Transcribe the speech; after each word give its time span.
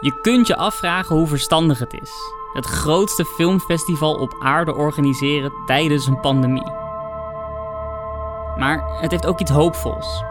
Je 0.00 0.20
kunt 0.20 0.46
je 0.46 0.56
afvragen 0.56 1.16
hoe 1.16 1.26
verstandig 1.26 1.78
het 1.78 1.92
is. 2.00 2.12
Het 2.52 2.66
grootste 2.66 3.24
filmfestival 3.24 4.14
op 4.14 4.36
aarde 4.38 4.74
organiseren 4.74 5.52
tijdens 5.66 6.06
een 6.06 6.20
pandemie. 6.20 6.70
Maar 8.56 8.98
het 9.00 9.10
heeft 9.10 9.26
ook 9.26 9.40
iets 9.40 9.50
hoopvols. 9.50 10.22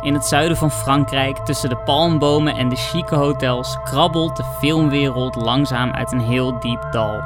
In 0.00 0.14
het 0.14 0.24
zuiden 0.24 0.56
van 0.56 0.70
Frankrijk, 0.70 1.36
tussen 1.36 1.68
de 1.68 1.76
palmbomen 1.76 2.54
en 2.54 2.68
de 2.68 2.76
chique 2.76 3.16
hotels, 3.16 3.78
krabbelt 3.84 4.36
de 4.36 4.44
filmwereld 4.58 5.34
langzaam 5.34 5.90
uit 5.90 6.12
een 6.12 6.20
heel 6.20 6.60
diep 6.60 6.86
dal. 6.90 7.20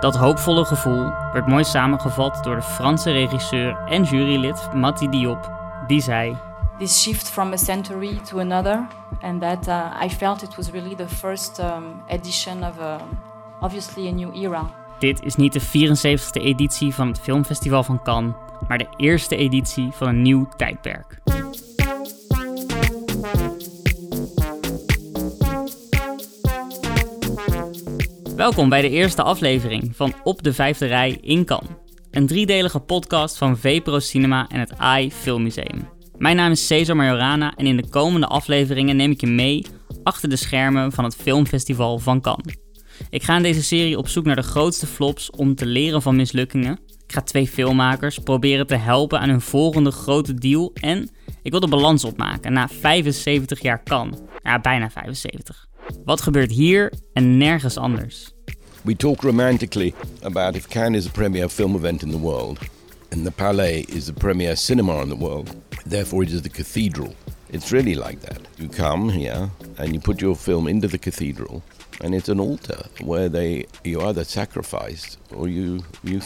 Dat 0.00 0.16
hoopvolle 0.16 0.64
gevoel 0.64 1.12
werd 1.32 1.46
mooi 1.46 1.64
samengevat 1.64 2.44
door 2.44 2.54
de 2.54 2.62
Franse 2.62 3.10
regisseur 3.10 3.76
en 3.86 4.02
jurylid 4.02 4.72
Mati 4.72 5.08
Diop, 5.08 5.50
die 5.86 6.00
zei: 6.00 6.36
This 6.80 7.02
shift 7.02 7.28
from 7.28 7.52
a 7.52 7.56
century 7.56 8.20
to 8.30 8.38
another, 8.38 8.88
and 9.22 9.40
that 9.40 9.68
uh, 9.68 10.04
I 10.04 10.08
felt 10.08 10.42
it 10.42 10.56
was 10.56 10.70
really 10.70 10.94
the 10.94 11.08
first 11.08 11.58
um, 11.58 12.02
edition 12.08 12.64
of 12.64 12.78
a, 12.78 13.00
obviously 13.60 14.08
a 14.08 14.12
new 14.12 14.34
era. 14.34 14.70
Dit 14.98 15.22
is 15.22 15.36
niet 15.36 15.52
de 15.52 15.60
74e 15.60 16.42
editie 16.42 16.94
van 16.94 17.08
het 17.08 17.20
Filmfestival 17.20 17.82
van 17.82 18.02
Cannes, 18.02 18.34
maar 18.68 18.78
de 18.78 18.86
eerste 18.96 19.36
editie 19.36 19.90
van 19.92 20.08
een 20.08 20.22
nieuw 20.22 20.48
tijdperk. 20.56 21.18
Welkom 28.36 28.68
bij 28.68 28.80
de 28.80 28.90
eerste 28.90 29.22
aflevering 29.22 29.96
van 29.96 30.14
Op 30.24 30.42
de 30.42 30.52
Vijfde 30.52 30.86
Rij 30.86 31.18
in 31.20 31.44
Cannes. 31.44 31.70
Een 32.10 32.26
driedelige 32.26 32.80
podcast 32.80 33.38
van 33.38 33.58
VPRO 33.58 33.98
Cinema 33.98 34.46
en 34.48 34.60
het 34.60 34.78
AI 34.78 35.12
Filmmuseum. 35.12 35.99
Mijn 36.20 36.36
naam 36.36 36.50
is 36.50 36.66
Cesar 36.66 36.96
Majorana 36.96 37.54
en 37.56 37.66
in 37.66 37.76
de 37.76 37.88
komende 37.88 38.26
afleveringen 38.26 38.96
neem 38.96 39.10
ik 39.10 39.20
je 39.20 39.26
mee 39.26 39.66
achter 40.02 40.28
de 40.28 40.36
schermen 40.36 40.92
van 40.92 41.04
het 41.04 41.16
Filmfestival 41.16 41.98
van 41.98 42.20
Cannes. 42.20 42.56
Ik 43.10 43.22
ga 43.22 43.36
in 43.36 43.42
deze 43.42 43.62
serie 43.62 43.98
op 43.98 44.08
zoek 44.08 44.24
naar 44.24 44.36
de 44.36 44.42
grootste 44.42 44.86
flops 44.86 45.30
om 45.30 45.54
te 45.54 45.66
leren 45.66 46.02
van 46.02 46.16
mislukkingen. 46.16 46.78
Ik 47.06 47.12
ga 47.12 47.20
twee 47.20 47.48
filmmakers 47.48 48.18
proberen 48.18 48.66
te 48.66 48.74
helpen 48.74 49.20
aan 49.20 49.28
hun 49.28 49.40
volgende 49.40 49.90
grote 49.90 50.34
deal 50.34 50.70
en 50.74 51.10
ik 51.42 51.50
wil 51.50 51.60
de 51.60 51.68
balans 51.68 52.04
opmaken 52.04 52.52
na 52.52 52.68
75 52.68 53.62
jaar 53.62 53.82
Cannes. 53.82 54.18
Ja, 54.42 54.60
bijna 54.60 54.90
75. 54.90 55.66
Wat 56.04 56.20
gebeurt 56.20 56.50
hier 56.50 56.92
en 57.12 57.36
nergens 57.38 57.76
anders? 57.76 58.32
We 58.82 58.96
talk 58.96 59.22
romantically 59.22 59.94
about 60.22 60.54
if 60.54 60.68
Cannes 60.68 60.98
is 60.98 61.04
the 61.04 61.10
premier 61.10 61.48
film 61.48 61.74
event 61.74 62.02
in 62.02 62.10
the 62.10 62.20
world, 62.20 62.58
and 63.10 63.24
the 63.24 63.30
Palais 63.30 63.84
is 63.84 64.04
the 64.04 64.12
premier 64.12 64.56
cinema 64.56 65.02
in 65.02 65.08
the 65.08 65.18
world, 65.18 65.54
therefore 65.88 66.24
it 66.24 66.32
is 66.32 66.40
the 66.40 66.50
cathedral. 66.50 67.14
It's 67.50 67.70
really 67.70 67.94
like 67.94 68.20
that. 68.20 68.40
You 68.54 68.68
come 68.68 69.12
here 69.12 69.48
and 69.76 69.88
you 69.88 69.98
put 70.00 70.20
your 70.20 70.36
film 70.36 70.66
into 70.66 70.88
the 70.88 70.98
cathedral, 70.98 71.62
and 72.04 72.14
it's 72.14 72.28
an 72.28 72.40
altar 72.40 72.86
where 73.04 73.30
they 73.30 73.66
you 73.82 74.06
either 74.08 74.24
sacrificed 74.24 75.18
or 75.34 75.48
you 75.48 75.80
you. 76.02 76.20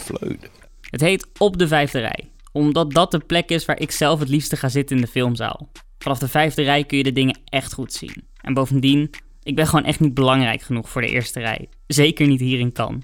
Het 0.91 1.01
heet 1.01 1.27
Op 1.39 1.59
de 1.59 1.69
Vijfde 1.69 1.99
Rij, 1.99 2.31
omdat 2.53 2.93
dat 2.93 3.11
de 3.11 3.19
plek 3.19 3.51
is 3.51 3.65
waar 3.65 3.81
ik 3.81 3.91
zelf 3.91 4.19
het 4.19 4.29
liefste 4.29 4.57
ga 4.57 4.69
zitten 4.69 4.97
in 4.97 5.03
de 5.03 5.09
filmzaal. 5.09 5.69
Vanaf 5.99 6.19
de 6.19 6.29
vijfde 6.29 6.63
rij 6.63 6.85
kun 6.85 6.97
je 6.97 7.03
de 7.03 7.13
dingen 7.13 7.39
echt 7.45 7.73
goed 7.73 7.93
zien. 7.93 8.25
En 8.41 8.55
bovendien, 8.55 9.11
ik 9.43 9.55
ben 9.55 9.67
gewoon 9.67 9.85
echt 9.85 10.01
niet 10.01 10.15
belangrijk 10.15 10.63
genoeg 10.63 10.89
voor 10.89 11.01
de 11.01 11.09
eerste 11.09 11.41
rij. 11.41 11.69
Zeker 11.87 12.27
niet 12.27 12.41
hier 12.41 12.59
in 12.59 12.73
Cannes. 12.73 13.03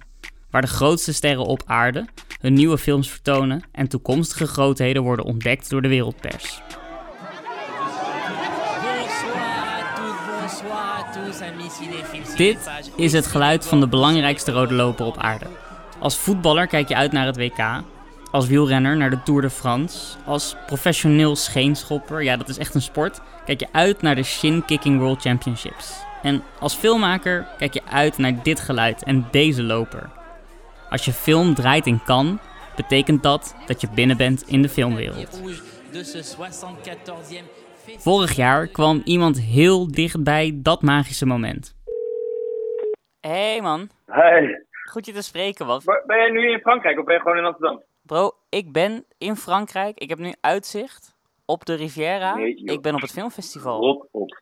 Waar 0.51 0.63
de 0.63 0.69
grootste 0.69 1.13
sterren 1.13 1.45
op 1.45 1.63
aarde 1.67 2.07
hun 2.41 2.53
nieuwe 2.53 2.79
films 2.79 3.11
vertonen 3.11 3.63
en 3.73 3.89
toekomstige 3.89 4.47
grootheden 4.47 5.03
worden 5.03 5.25
ontdekt 5.25 5.71
door 5.71 5.83
de 5.83 5.89
wereldpers. 5.89 6.61
Dit 12.37 12.71
is 12.97 13.13
het 13.13 13.27
geluid 13.27 13.67
van 13.67 13.81
de 13.81 13.89
belangrijkste 13.89 14.53
rode 14.53 14.75
loper 14.75 15.07
op 15.07 15.19
aarde. 15.19 15.47
Als 15.99 16.19
voetballer 16.19 16.67
kijk 16.67 16.89
je 16.89 16.95
uit 16.95 17.13
naar 17.13 17.27
het 17.27 17.37
WK. 17.37 17.83
Als 18.31 18.47
wielrenner 18.47 18.97
naar 18.97 19.11
de 19.11 19.23
Tour 19.23 19.43
de 19.43 19.51
France. 19.51 20.17
Als 20.27 20.57
professioneel 20.67 21.37
scheenschopper, 21.37 22.23
ja 22.23 22.37
dat 22.37 22.49
is 22.49 22.59
echt 22.59 22.75
een 22.75 22.83
sport, 22.83 23.21
kijk 23.45 23.61
je 23.61 23.69
uit 23.73 24.03
naar 24.03 24.15
de 24.15 24.23
Shin 24.23 24.65
Kicking 24.65 24.99
World 24.99 25.21
Championships. 25.21 25.93
En 26.23 26.43
als 26.59 26.75
filmmaker 26.75 27.47
kijk 27.59 27.75
je 27.75 27.83
uit 27.91 28.19
naar 28.19 28.43
dit 28.43 28.61
geluid 28.61 29.03
en 29.03 29.29
deze 29.31 29.63
loper. 29.63 30.20
Als 30.91 31.05
je 31.05 31.13
film 31.13 31.55
draait 31.55 31.87
in 31.87 32.03
Cannes, 32.05 32.41
betekent 32.77 33.23
dat 33.23 33.57
dat 33.67 33.81
je 33.81 33.89
binnen 33.95 34.17
bent 34.17 34.43
in 34.49 34.63
de 34.63 34.69
filmwereld. 34.69 35.43
Vorig 37.99 38.33
jaar 38.33 38.67
kwam 38.67 39.01
iemand 39.05 39.41
heel 39.41 39.93
dicht 39.93 40.23
bij 40.25 40.53
dat 40.63 40.83
magische 40.83 41.27
moment. 41.27 41.75
Hé 43.21 43.31
hey 43.31 43.61
man, 43.61 43.89
Hey, 44.07 44.65
goed 44.91 45.07
je 45.07 45.13
te 45.13 45.23
spreken 45.23 45.67
wat. 45.67 45.85
maar 45.85 46.03
ben 46.07 46.17
jij 46.17 46.31
nu 46.31 46.51
in 46.53 46.59
Frankrijk 46.61 46.99
of 46.99 47.05
ben 47.05 47.15
je 47.15 47.21
gewoon 47.21 47.37
in 47.39 47.45
Amsterdam? 47.45 47.83
Bro, 48.03 48.33
ik 48.49 48.73
ben 48.73 49.05
in 49.19 49.37
Frankrijk. 49.37 49.99
Ik 49.99 50.09
heb 50.09 50.19
nu 50.19 50.33
uitzicht 50.41 51.17
op 51.45 51.65
de 51.65 51.75
Riviera. 51.75 52.35
Nee, 52.35 52.55
ik 52.55 52.81
ben 52.83 52.95
op 52.95 53.01
het 53.01 53.11
filmfestival. 53.13 53.81
Rot 53.81 54.09
op. 54.11 54.41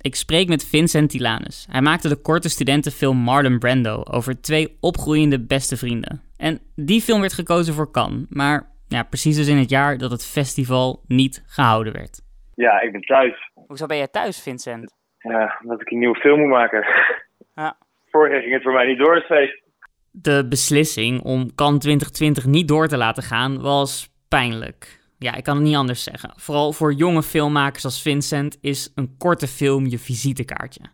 Ik 0.00 0.14
spreek 0.14 0.48
met 0.48 0.68
Vincent 0.68 1.10
Tilanus. 1.10 1.66
Hij 1.70 1.80
maakte 1.80 2.08
de 2.08 2.20
korte 2.20 2.48
studentenfilm 2.48 3.16
Marlon 3.16 3.58
Brando 3.58 4.02
over 4.10 4.40
twee 4.40 4.76
opgroeiende 4.80 5.46
beste 5.46 5.76
vrienden. 5.76 6.22
En 6.36 6.60
die 6.74 7.00
film 7.00 7.20
werd 7.20 7.32
gekozen 7.32 7.74
voor 7.74 7.90
Cannes, 7.90 8.26
maar 8.28 8.68
ja, 8.88 9.02
precies 9.02 9.36
dus 9.36 9.48
in 9.48 9.56
het 9.56 9.70
jaar 9.70 9.98
dat 9.98 10.10
het 10.10 10.26
festival 10.26 11.02
niet 11.06 11.44
gehouden 11.46 11.92
werd. 11.92 12.20
Ja, 12.54 12.80
ik 12.80 12.92
ben 12.92 13.00
thuis. 13.00 13.50
Hoezo 13.54 13.86
ben 13.86 13.96
jij 13.96 14.08
thuis, 14.08 14.42
Vincent? 14.42 14.94
Ja, 15.18 15.58
omdat 15.62 15.80
ik 15.80 15.90
een 15.90 15.98
nieuwe 15.98 16.20
film 16.20 16.40
moet 16.40 16.48
maken. 16.48 16.84
Ja. 17.54 17.76
Vorig 18.10 18.32
jaar 18.32 18.40
ging 18.40 18.52
het 18.52 18.62
voor 18.62 18.72
mij 18.72 18.86
niet 18.86 18.98
door, 18.98 19.14
het 19.14 19.24
feest. 19.24 19.62
De 20.10 20.46
beslissing 20.48 21.22
om 21.22 21.54
Cannes 21.54 21.80
2020 21.80 22.46
niet 22.46 22.68
door 22.68 22.88
te 22.88 22.96
laten 22.96 23.22
gaan 23.22 23.60
was 23.60 24.08
pijnlijk. 24.28 25.00
Ja, 25.18 25.34
ik 25.34 25.44
kan 25.44 25.54
het 25.54 25.64
niet 25.64 25.76
anders 25.76 26.04
zeggen. 26.04 26.30
Vooral 26.36 26.72
voor 26.72 26.92
jonge 26.92 27.22
filmmakers 27.22 27.84
als 27.84 28.02
Vincent 28.02 28.58
is 28.60 28.92
een 28.94 29.16
korte 29.18 29.46
film 29.46 29.86
je 29.86 29.98
visitekaartje. 29.98 30.84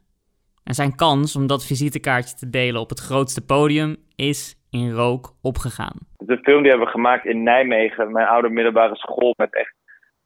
En 0.65 0.75
zijn 0.75 0.97
kans 0.97 1.37
om 1.37 1.47
dat 1.47 1.67
visitekaartje 1.67 2.37
te 2.37 2.51
delen 2.51 2.81
op 2.81 2.89
het 2.89 3.01
grootste 3.01 3.45
podium 3.47 3.97
is 4.17 4.57
in 4.71 4.91
rook 4.91 5.35
opgegaan. 5.43 5.97
Een 6.17 6.39
film 6.43 6.61
die 6.63 6.71
hebben 6.71 6.87
we 6.87 6.93
gemaakt 6.93 7.25
in 7.27 7.43
Nijmegen, 7.43 8.13
mijn 8.13 8.27
oude 8.27 8.49
middelbare 8.49 8.97
school. 8.97 9.35
Met 9.37 9.55
echt, 9.55 9.75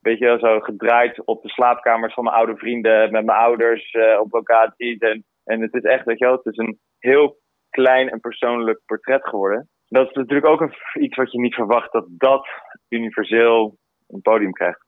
weet 0.00 0.18
je 0.18 0.24
wel, 0.24 0.38
zo 0.38 0.60
gedraaid 0.60 1.26
op 1.26 1.42
de 1.42 1.48
slaapkamers 1.48 2.14
van 2.14 2.24
mijn 2.24 2.36
oude 2.36 2.56
vrienden, 2.56 3.12
met 3.12 3.24
mijn 3.24 3.38
ouders 3.38 3.90
eh, 3.90 4.20
op 4.20 4.32
locaties. 4.32 4.98
En, 4.98 5.24
en 5.44 5.60
het 5.60 5.74
is 5.74 5.82
echt, 5.82 6.04
weet 6.04 6.18
je 6.18 6.24
wel, 6.24 6.36
het 6.36 6.52
is 6.52 6.56
een 6.56 6.78
heel 6.98 7.38
klein 7.70 8.08
en 8.08 8.20
persoonlijk 8.20 8.80
portret 8.86 9.28
geworden. 9.28 9.68
Dat 9.88 10.08
is 10.08 10.14
natuurlijk 10.14 10.46
ook 10.46 10.60
een, 10.60 10.74
iets 11.02 11.16
wat 11.16 11.32
je 11.32 11.40
niet 11.40 11.54
verwacht, 11.54 11.92
dat 11.92 12.06
dat 12.08 12.48
universeel 12.88 13.78
een 14.08 14.20
podium 14.20 14.52
krijgt. 14.52 14.84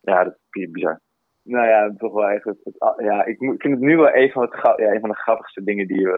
Ja, 0.00 0.24
dat 0.24 0.38
is 0.50 0.70
bizar. 0.70 1.00
Nou 1.42 1.66
ja, 1.66 1.92
toch 1.96 2.12
wel 2.12 2.26
eigenlijk. 2.26 2.60
Het, 2.64 2.94
ja, 2.96 3.24
ik, 3.24 3.38
vind 3.38 3.62
het 3.62 3.80
nu 3.80 3.96
wel 3.96 4.14
een 4.14 4.30
van, 4.30 4.42
het, 4.42 4.76
ja, 4.76 4.92
een 4.92 5.00
van 5.00 5.08
de 5.08 5.16
grappigste 5.16 5.64
dingen 5.64 5.86
die. 5.86 6.08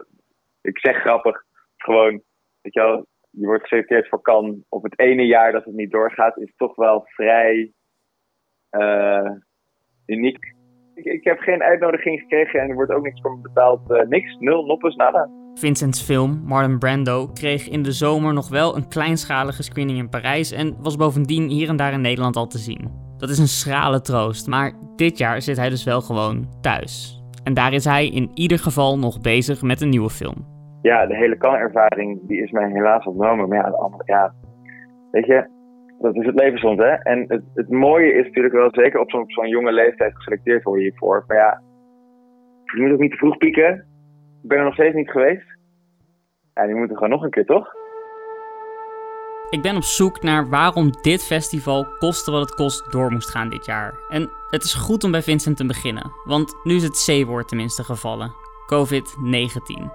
Ik 0.61 0.79
zeg 0.79 0.95
grappig, 0.95 1.43
gewoon, 1.77 2.11
weet 2.61 2.73
je 2.73 2.79
wel, 2.79 3.05
je 3.29 3.45
wordt 3.45 3.61
geselecteerd 3.61 4.07
voor 4.07 4.21
Cannes 4.21 4.55
op 4.69 4.83
het 4.83 4.99
ene 4.99 5.25
jaar 5.25 5.51
dat 5.51 5.65
het 5.65 5.73
niet 5.73 5.91
doorgaat, 5.91 6.37
is 6.37 6.53
toch 6.55 6.75
wel 6.75 7.01
vrij 7.05 7.71
eh, 8.69 9.31
uniek. 10.05 10.53
Ik, 10.95 11.05
ik 11.05 11.23
heb 11.23 11.39
geen 11.39 11.63
uitnodiging 11.63 12.19
gekregen 12.19 12.59
en 12.59 12.69
er 12.69 12.75
wordt 12.75 12.91
ook 12.91 13.03
niks 13.03 13.21
voor 13.21 13.35
me 13.35 13.41
betaald. 13.41 13.91
eh, 13.91 14.07
niks, 14.07 14.37
nul, 14.37 14.65
noppes, 14.65 14.95
nada. 14.95 15.44
Vincent's 15.59 16.01
film, 16.01 16.41
Marlon 16.45 16.79
Brando, 16.79 17.27
kreeg 17.27 17.69
in 17.69 17.83
de 17.83 17.91
zomer 17.91 18.33
nog 18.33 18.49
wel 18.49 18.75
een 18.75 18.87
kleinschalige 18.87 19.63
screening 19.63 19.97
in 19.97 20.09
Parijs 20.09 20.51
en 20.51 20.75
was 20.81 20.95
bovendien 20.95 21.49
hier 21.49 21.69
en 21.69 21.75
daar 21.75 21.93
in 21.93 22.01
Nederland 22.01 22.35
al 22.35 22.47
te 22.47 22.57
zien. 22.57 22.91
Dat 23.17 23.29
is 23.29 23.39
een 23.39 23.47
schrale 23.47 24.01
troost, 24.01 24.47
maar 24.47 24.71
dit 24.95 25.17
jaar 25.17 25.41
zit 25.41 25.57
hij 25.57 25.69
dus 25.69 25.83
wel 25.83 26.01
gewoon 26.01 26.47
thuis. 26.61 27.23
En 27.43 27.53
daar 27.53 27.73
is 27.73 27.85
hij 27.85 28.07
in 28.07 28.31
ieder 28.33 28.59
geval 28.59 28.99
nog 28.99 29.21
bezig 29.21 29.61
met 29.61 29.81
een 29.81 29.89
nieuwe 29.89 30.09
film. 30.09 30.45
ja, 30.81 31.05
de 31.05 31.15
hele 31.15 31.37
kan-ervaring 31.37 32.19
die 32.27 32.41
is 32.41 32.51
mij 32.51 32.69
helaas 32.71 33.05
ontnomen. 33.05 33.49
Maar 33.49 33.57
ja, 33.57 33.69
de 33.69 33.77
andere, 33.77 34.31
weet 35.11 35.25
je, 35.25 35.47
dat 35.99 36.15
is 36.15 36.25
het 36.25 36.35
leven 36.35 36.59
soms, 36.59 36.77
hè. 36.77 36.91
En 36.91 37.25
het, 37.27 37.43
het 37.53 37.69
mooie 37.69 38.13
is 38.13 38.25
natuurlijk 38.25 38.53
wel, 38.53 38.67
zeker 38.71 38.99
op 38.99 39.09
zo'n 39.09 39.21
op 39.21 39.31
zo'n 39.31 39.49
jonge 39.49 39.71
leeftijd 39.71 40.15
geselecteerd 40.15 40.63
worden 40.63 40.83
hiervoor. 40.83 41.23
Maar 41.27 41.37
ja, 41.37 41.61
je 42.75 42.81
moet 42.81 42.91
ook 42.91 42.99
niet 42.99 43.11
te 43.11 43.17
vroeg 43.17 43.37
pieken. 43.37 43.85
Ben 44.47 44.57
er 44.57 44.63
nog 44.63 44.73
steeds 44.73 44.95
niet 44.95 45.11
geweest. 45.11 45.45
Ja, 46.53 46.65
die 46.65 46.75
moeten 46.75 46.95
gewoon 46.95 47.11
nog 47.11 47.23
een 47.23 47.29
keer, 47.29 47.45
toch? 47.45 47.73
Ik 49.49 49.61
ben 49.61 49.75
op 49.75 49.83
zoek 49.83 50.21
naar 50.21 50.49
waarom 50.49 50.91
dit 51.01 51.23
festival, 51.23 51.87
koste 51.99 52.31
wat 52.31 52.41
het 52.41 52.55
kost, 52.55 52.91
door 52.91 53.11
moest 53.11 53.29
gaan 53.29 53.49
dit 53.49 53.65
jaar. 53.65 53.93
En 54.09 54.29
het 54.49 54.63
is 54.63 54.73
goed 54.73 55.03
om 55.03 55.11
bij 55.11 55.21
Vincent 55.21 55.57
te 55.57 55.65
beginnen, 55.65 56.11
want 56.23 56.55
nu 56.63 56.75
is 56.75 56.83
het 56.83 57.03
C-woord 57.05 57.47
tenminste 57.47 57.83
gevallen: 57.83 58.33
COVID-19. 58.73 59.91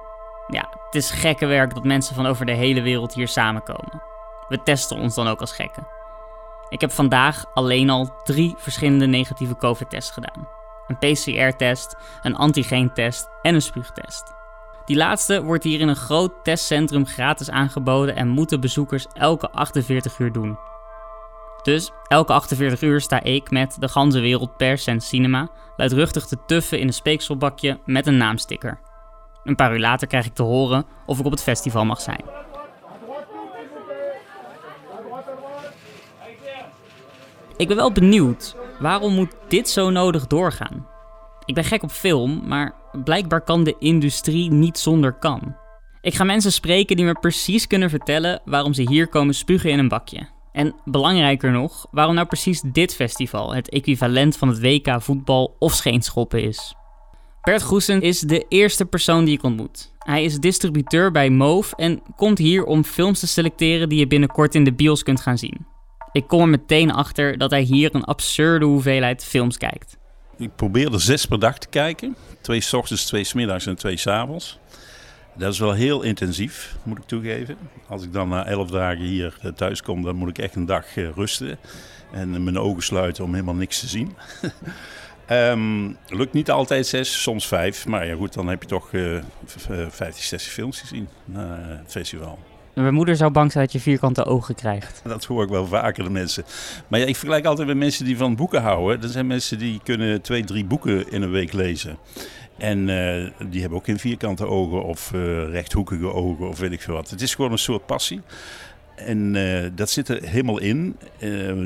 Ja, 0.46 0.68
het 0.84 0.94
is 0.94 1.10
gekke 1.10 1.46
werk 1.46 1.74
dat 1.74 1.84
mensen 1.84 2.14
van 2.14 2.26
over 2.26 2.46
de 2.46 2.52
hele 2.52 2.82
wereld 2.82 3.14
hier 3.14 3.28
samenkomen. 3.28 4.02
We 4.48 4.62
testen 4.62 4.96
ons 4.96 5.14
dan 5.14 5.26
ook 5.26 5.40
als 5.40 5.52
gekken. 5.52 5.86
Ik 6.68 6.80
heb 6.80 6.90
vandaag 6.90 7.54
alleen 7.54 7.90
al 7.90 8.22
drie 8.22 8.54
verschillende 8.56 9.06
negatieve 9.06 9.56
COVID-tests 9.56 10.10
gedaan. 10.10 10.48
een 10.86 10.98
PCR-test, 10.98 11.96
een 12.22 12.36
antigeentest 12.36 13.28
en 13.42 13.54
een 13.54 13.62
spuugtest. 13.62 14.39
Die 14.90 14.98
laatste 14.98 15.42
wordt 15.42 15.64
hier 15.64 15.80
in 15.80 15.88
een 15.88 15.96
groot 15.96 16.32
testcentrum 16.42 17.06
gratis 17.06 17.50
aangeboden 17.50 18.16
en 18.16 18.28
moeten 18.28 18.60
bezoekers 18.60 19.06
elke 19.12 19.50
48 19.50 20.18
uur 20.18 20.32
doen. 20.32 20.58
Dus 21.62 21.90
elke 22.08 22.32
48 22.32 22.82
uur 22.82 23.00
sta 23.00 23.22
ik 23.22 23.50
met 23.50 23.76
de 23.80 23.88
ganse 23.88 24.20
wereld 24.20 24.56
pers 24.56 24.86
en 24.86 25.00
cinema 25.00 25.48
luidruchtig 25.76 26.26
te 26.26 26.36
tuffen 26.46 26.78
in 26.78 26.86
een 26.86 26.92
speekselbakje 26.92 27.78
met 27.84 28.06
een 28.06 28.16
naamsticker. 28.16 28.80
Een 29.44 29.54
paar 29.54 29.72
uur 29.72 29.78
later 29.78 30.06
krijg 30.06 30.26
ik 30.26 30.34
te 30.34 30.42
horen 30.42 30.84
of 31.06 31.18
ik 31.18 31.24
op 31.24 31.30
het 31.30 31.42
festival 31.42 31.84
mag 31.84 32.00
zijn. 32.00 32.24
Ik 37.56 37.68
ben 37.68 37.76
wel 37.76 37.92
benieuwd, 37.92 38.56
waarom 38.80 39.14
moet 39.14 39.36
dit 39.48 39.68
zo 39.68 39.90
nodig 39.90 40.26
doorgaan? 40.26 40.86
Ik 41.44 41.54
ben 41.54 41.64
gek 41.64 41.82
op 41.82 41.90
film, 41.90 42.48
maar 42.48 42.79
blijkbaar 43.04 43.40
kan 43.40 43.64
de 43.64 43.76
industrie 43.78 44.50
niet 44.50 44.78
zonder 44.78 45.12
kan. 45.12 45.56
Ik 46.00 46.14
ga 46.14 46.24
mensen 46.24 46.52
spreken 46.52 46.96
die 46.96 47.04
me 47.04 47.12
precies 47.12 47.66
kunnen 47.66 47.90
vertellen 47.90 48.40
waarom 48.44 48.72
ze 48.72 48.82
hier 48.88 49.08
komen 49.08 49.34
spugen 49.34 49.70
in 49.70 49.78
een 49.78 49.88
bakje. 49.88 50.28
En 50.52 50.74
belangrijker 50.84 51.50
nog, 51.50 51.86
waarom 51.90 52.14
nou 52.14 52.26
precies 52.26 52.60
dit 52.60 52.94
festival 52.94 53.54
het 53.54 53.70
equivalent 53.70 54.36
van 54.36 54.48
het 54.48 54.60
WK 54.60 55.02
voetbal 55.02 55.56
of 55.58 55.74
scheenschoppen 55.74 56.42
is. 56.42 56.74
Bert 57.42 57.62
Goesen 57.62 58.02
is 58.02 58.20
de 58.20 58.44
eerste 58.48 58.84
persoon 58.86 59.24
die 59.24 59.34
ik 59.34 59.42
ontmoet. 59.42 59.92
Hij 59.98 60.24
is 60.24 60.38
distributeur 60.38 61.10
bij 61.10 61.30
Move 61.30 61.76
en 61.76 62.02
komt 62.16 62.38
hier 62.38 62.64
om 62.64 62.84
films 62.84 63.20
te 63.20 63.26
selecteren 63.26 63.88
die 63.88 63.98
je 63.98 64.06
binnenkort 64.06 64.54
in 64.54 64.64
de 64.64 64.72
bios 64.72 65.02
kunt 65.02 65.20
gaan 65.20 65.38
zien. 65.38 65.66
Ik 66.12 66.26
kom 66.26 66.40
er 66.40 66.48
meteen 66.48 66.92
achter 66.92 67.38
dat 67.38 67.50
hij 67.50 67.62
hier 67.62 67.94
een 67.94 68.04
absurde 68.04 68.64
hoeveelheid 68.64 69.24
films 69.24 69.56
kijkt. 69.56 69.98
Ik 70.40 70.56
probeer 70.56 70.92
er 70.92 71.00
zes 71.00 71.26
per 71.26 71.38
dag 71.38 71.58
te 71.58 71.68
kijken. 71.68 72.16
Twee 72.40 72.60
s 72.60 72.72
ochtends, 72.72 73.04
twee 73.06 73.24
s 73.24 73.32
middags 73.32 73.66
en 73.66 73.76
twee 73.76 73.96
s 73.96 74.06
avonds. 74.06 74.58
Dat 75.36 75.52
is 75.52 75.58
wel 75.58 75.72
heel 75.72 76.02
intensief, 76.02 76.76
moet 76.82 76.98
ik 76.98 77.04
toegeven. 77.04 77.56
Als 77.88 78.02
ik 78.02 78.12
dan 78.12 78.28
na 78.28 78.46
elf 78.46 78.70
dagen 78.70 79.04
hier 79.04 79.38
eh, 79.42 79.52
thuis 79.52 79.82
kom, 79.82 80.02
dan 80.02 80.16
moet 80.16 80.28
ik 80.28 80.38
echt 80.38 80.54
een 80.54 80.66
dag 80.66 80.96
eh, 80.96 81.08
rusten. 81.14 81.58
En 82.12 82.44
mijn 82.44 82.58
ogen 82.58 82.82
sluiten 82.82 83.24
om 83.24 83.32
helemaal 83.32 83.54
niks 83.54 83.80
te 83.80 83.86
zien. 83.86 84.16
um, 85.30 85.96
lukt 86.20 86.32
niet 86.32 86.50
altijd 86.50 86.86
zes, 86.86 87.22
soms 87.22 87.46
vijf. 87.46 87.86
Maar 87.86 88.06
ja 88.06 88.14
goed, 88.14 88.32
dan 88.32 88.48
heb 88.48 88.62
je 88.62 88.68
toch 88.68 88.92
uh, 88.92 89.22
50, 89.88 90.24
60 90.24 90.52
films 90.52 90.80
gezien 90.80 91.08
na 91.24 91.58
het 91.58 91.90
festival. 91.90 92.38
Mijn 92.82 92.94
moeder 92.94 93.16
zou 93.16 93.30
bang 93.30 93.52
zijn 93.52 93.64
dat 93.64 93.72
je 93.72 93.80
vierkante 93.80 94.24
ogen 94.24 94.54
krijgt. 94.54 95.00
Dat 95.04 95.24
hoor 95.24 95.42
ik 95.42 95.48
wel 95.48 95.66
vaker 95.66 96.04
de 96.04 96.10
mensen. 96.10 96.44
Maar 96.88 97.00
ja, 97.00 97.06
ik 97.06 97.16
vergelijk 97.16 97.44
altijd 97.46 97.68
met 97.68 97.76
mensen 97.76 98.04
die 98.04 98.16
van 98.16 98.36
boeken 98.36 98.62
houden. 98.62 99.02
Er 99.02 99.08
zijn 99.08 99.26
mensen 99.26 99.58
die 99.58 99.80
kunnen 99.84 100.22
twee, 100.22 100.44
drie 100.44 100.64
boeken 100.64 101.12
in 101.12 101.22
een 101.22 101.30
week 101.30 101.52
lezen. 101.52 101.98
En 102.58 102.88
uh, 102.88 103.30
die 103.50 103.60
hebben 103.60 103.78
ook 103.78 103.84
geen 103.84 103.98
vierkante 103.98 104.46
ogen 104.46 104.84
of 104.84 105.12
uh, 105.14 105.48
rechthoekige 105.48 106.12
ogen 106.12 106.48
of 106.48 106.58
weet 106.58 106.72
ik 106.72 106.80
veel 106.80 106.94
wat. 106.94 107.10
Het 107.10 107.20
is 107.20 107.34
gewoon 107.34 107.52
een 107.52 107.58
soort 107.58 107.86
passie. 107.86 108.20
En 108.96 109.34
uh, 109.34 109.68
dat 109.74 109.90
zit 109.90 110.08
er 110.08 110.22
helemaal 110.22 110.58
in. 110.58 110.96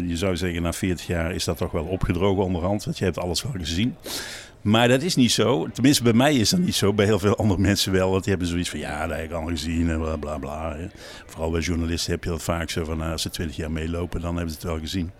je 0.07 0.17
zou 0.17 0.37
zeggen, 0.37 0.63
na 0.63 0.73
40 0.73 1.07
jaar 1.07 1.33
is 1.33 1.45
dat 1.45 1.57
toch 1.57 1.73
wel 1.73 1.85
opgedrogen 1.85 2.45
onderhand. 2.45 2.85
Want 2.85 2.99
je 2.99 3.05
hebt 3.05 3.19
alles 3.19 3.43
wel 3.43 3.53
gezien. 3.59 3.97
Maar 4.65 4.89
dat 4.89 5.03
is 5.03 5.15
niet 5.15 5.33
zo. 5.33 5.69
Tenminste, 5.73 6.03
bij 6.03 6.13
mij 6.13 6.35
is 6.35 6.51
dat 6.51 6.61
niet 6.61 6.75
zo. 6.75 6.93
Bij 6.93 7.07
heel 7.07 7.19
veel 7.19 7.37
andere 7.37 7.61
mensen 7.61 7.93
wel. 7.93 8.11
Want 8.11 8.23
die 8.23 8.31
hebben 8.31 8.51
zoiets 8.51 8.71
van, 8.71 8.79
ja, 8.79 9.07
dat 9.07 9.17
heb 9.17 9.25
ik 9.25 9.33
al 9.33 9.47
gezien 9.47 9.91
en 9.91 9.99
bla 9.99 10.17
bla 10.17 10.39
bla. 10.39 10.77
Vooral 11.27 11.51
bij 11.51 11.61
journalisten 11.61 12.13
heb 12.13 12.25
je 12.25 12.31
dat 12.31 12.43
vaak 12.43 12.71
zo 12.71 12.85
van, 12.85 12.99
nou, 12.99 13.13
als 13.13 13.23
ze 13.23 13.31
20 13.31 13.57
jaar 13.57 13.71
meelopen, 13.71 14.21
dan 14.21 14.37
hebben 14.37 14.55
ze 14.55 14.61
het 14.61 14.69
wel 14.69 14.79
gezien. 14.79 15.11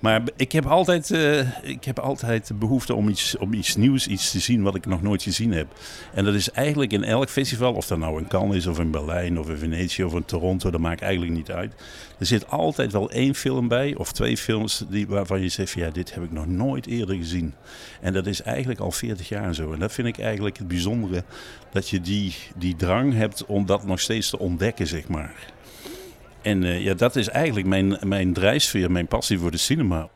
Maar 0.00 0.22
ik 0.36 0.52
heb 0.52 0.66
altijd, 0.66 1.10
uh, 1.10 1.62
ik 1.62 1.84
heb 1.84 1.98
altijd 1.98 2.46
de 2.46 2.54
behoefte 2.54 2.94
om 2.94 3.08
iets, 3.08 3.36
om 3.36 3.52
iets 3.52 3.76
nieuws, 3.76 4.06
iets 4.06 4.30
te 4.30 4.38
zien 4.38 4.62
wat 4.62 4.74
ik 4.74 4.86
nog 4.86 5.02
nooit 5.02 5.22
gezien 5.22 5.52
heb. 5.52 5.66
En 6.14 6.24
dat 6.24 6.34
is 6.34 6.50
eigenlijk 6.50 6.92
in 6.92 7.04
elk 7.04 7.28
festival, 7.28 7.72
of 7.72 7.86
dat 7.86 7.98
nou 7.98 8.18
in 8.18 8.28
Cannes 8.28 8.56
is, 8.56 8.66
of 8.66 8.78
in 8.78 8.90
Berlijn, 8.90 9.38
of 9.38 9.48
in 9.48 9.56
Venetië, 9.56 10.04
of 10.04 10.14
in 10.14 10.24
Toronto, 10.24 10.70
dat 10.70 10.80
maakt 10.80 11.00
eigenlijk 11.00 11.32
niet 11.32 11.50
uit. 11.50 11.72
Er 12.18 12.26
zit 12.26 12.50
altijd 12.50 12.92
wel 12.92 13.10
één 13.10 13.34
film 13.34 13.68
bij, 13.68 13.94
of 13.94 14.12
twee 14.12 14.36
films, 14.36 14.84
die, 14.88 15.06
waarvan 15.06 15.40
je 15.40 15.48
zegt, 15.48 15.72
ja, 15.72 15.90
dit 15.90 16.14
heb 16.14 16.24
ik 16.24 16.32
nog 16.32 16.46
nooit 16.46 16.86
eerder 16.86 17.16
gezien. 17.16 17.54
En 18.00 18.12
dat 18.12 18.26
is 18.26 18.42
eigenlijk 18.42 18.80
al 18.80 18.90
40 18.90 19.28
jaar 19.28 19.54
zo. 19.54 19.72
En 19.72 19.78
dat 19.78 19.92
vind 19.92 20.08
ik 20.08 20.18
eigenlijk 20.18 20.58
het 20.58 20.68
bijzondere, 20.68 21.24
dat 21.72 21.88
je 21.88 22.00
die, 22.00 22.34
die 22.56 22.76
drang 22.76 23.14
hebt 23.14 23.46
om 23.46 23.66
dat 23.66 23.86
nog 23.86 24.00
steeds 24.00 24.30
te 24.30 24.38
ontdekken, 24.38 24.86
zeg 24.86 25.08
maar. 25.08 25.54
En 26.46 26.62
uh, 26.62 26.84
ja, 26.84 26.94
dat 26.94 27.16
is 27.16 27.28
eigenlijk 27.28 27.66
mijn, 27.66 27.98
mijn 28.02 28.32
drijfsfeer, 28.32 28.90
mijn 28.90 29.06
passie 29.06 29.38
voor 29.38 29.50
de 29.50 29.56
cinema. 29.56 30.08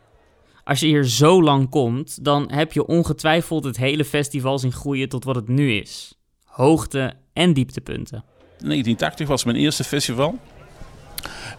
Als 0.64 0.80
je 0.80 0.86
hier 0.86 1.04
zo 1.04 1.42
lang 1.42 1.68
komt, 1.68 2.24
dan 2.24 2.52
heb 2.52 2.72
je 2.72 2.86
ongetwijfeld 2.86 3.64
het 3.64 3.76
hele 3.76 4.04
festival 4.04 4.58
zien 4.58 4.72
groeien 4.72 5.08
tot 5.08 5.24
wat 5.24 5.34
het 5.34 5.48
nu 5.48 5.72
is. 5.72 6.14
Hoogte- 6.44 7.12
en 7.32 7.52
dieptepunten. 7.52 8.24
1980 8.46 9.28
was 9.28 9.44
mijn 9.44 9.56
eerste 9.56 9.84
festival. 9.84 10.38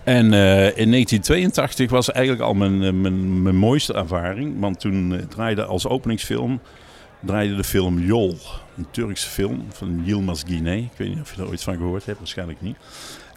En 0.04 0.26
uh, 0.26 0.78
in 0.78 0.92
1982 0.92 1.90
was 1.90 2.12
eigenlijk 2.12 2.46
al 2.46 2.54
mijn, 2.54 2.82
uh, 2.82 2.92
mijn, 2.92 3.42
mijn 3.42 3.56
mooiste 3.56 3.94
ervaring. 3.94 4.60
Want 4.60 4.80
toen 4.80 5.12
uh, 5.12 5.20
draaide 5.20 5.66
als 5.66 5.88
openingsfilm 5.88 6.60
draaide 7.22 7.56
de 7.56 7.64
film 7.64 8.00
Jol. 8.00 8.38
Een 8.78 8.88
Turkse 8.92 9.30
film 9.30 9.66
van 9.70 10.02
Yilmaz 10.04 10.44
Güney. 10.48 10.78
Ik 10.78 10.98
weet 10.98 11.10
niet 11.10 11.22
of 11.22 11.36
je 11.36 11.42
er 11.42 11.48
ooit 11.48 11.64
van 11.64 11.76
gehoord 11.76 12.06
hebt, 12.06 12.18
waarschijnlijk 12.18 12.62
niet. 12.62 12.78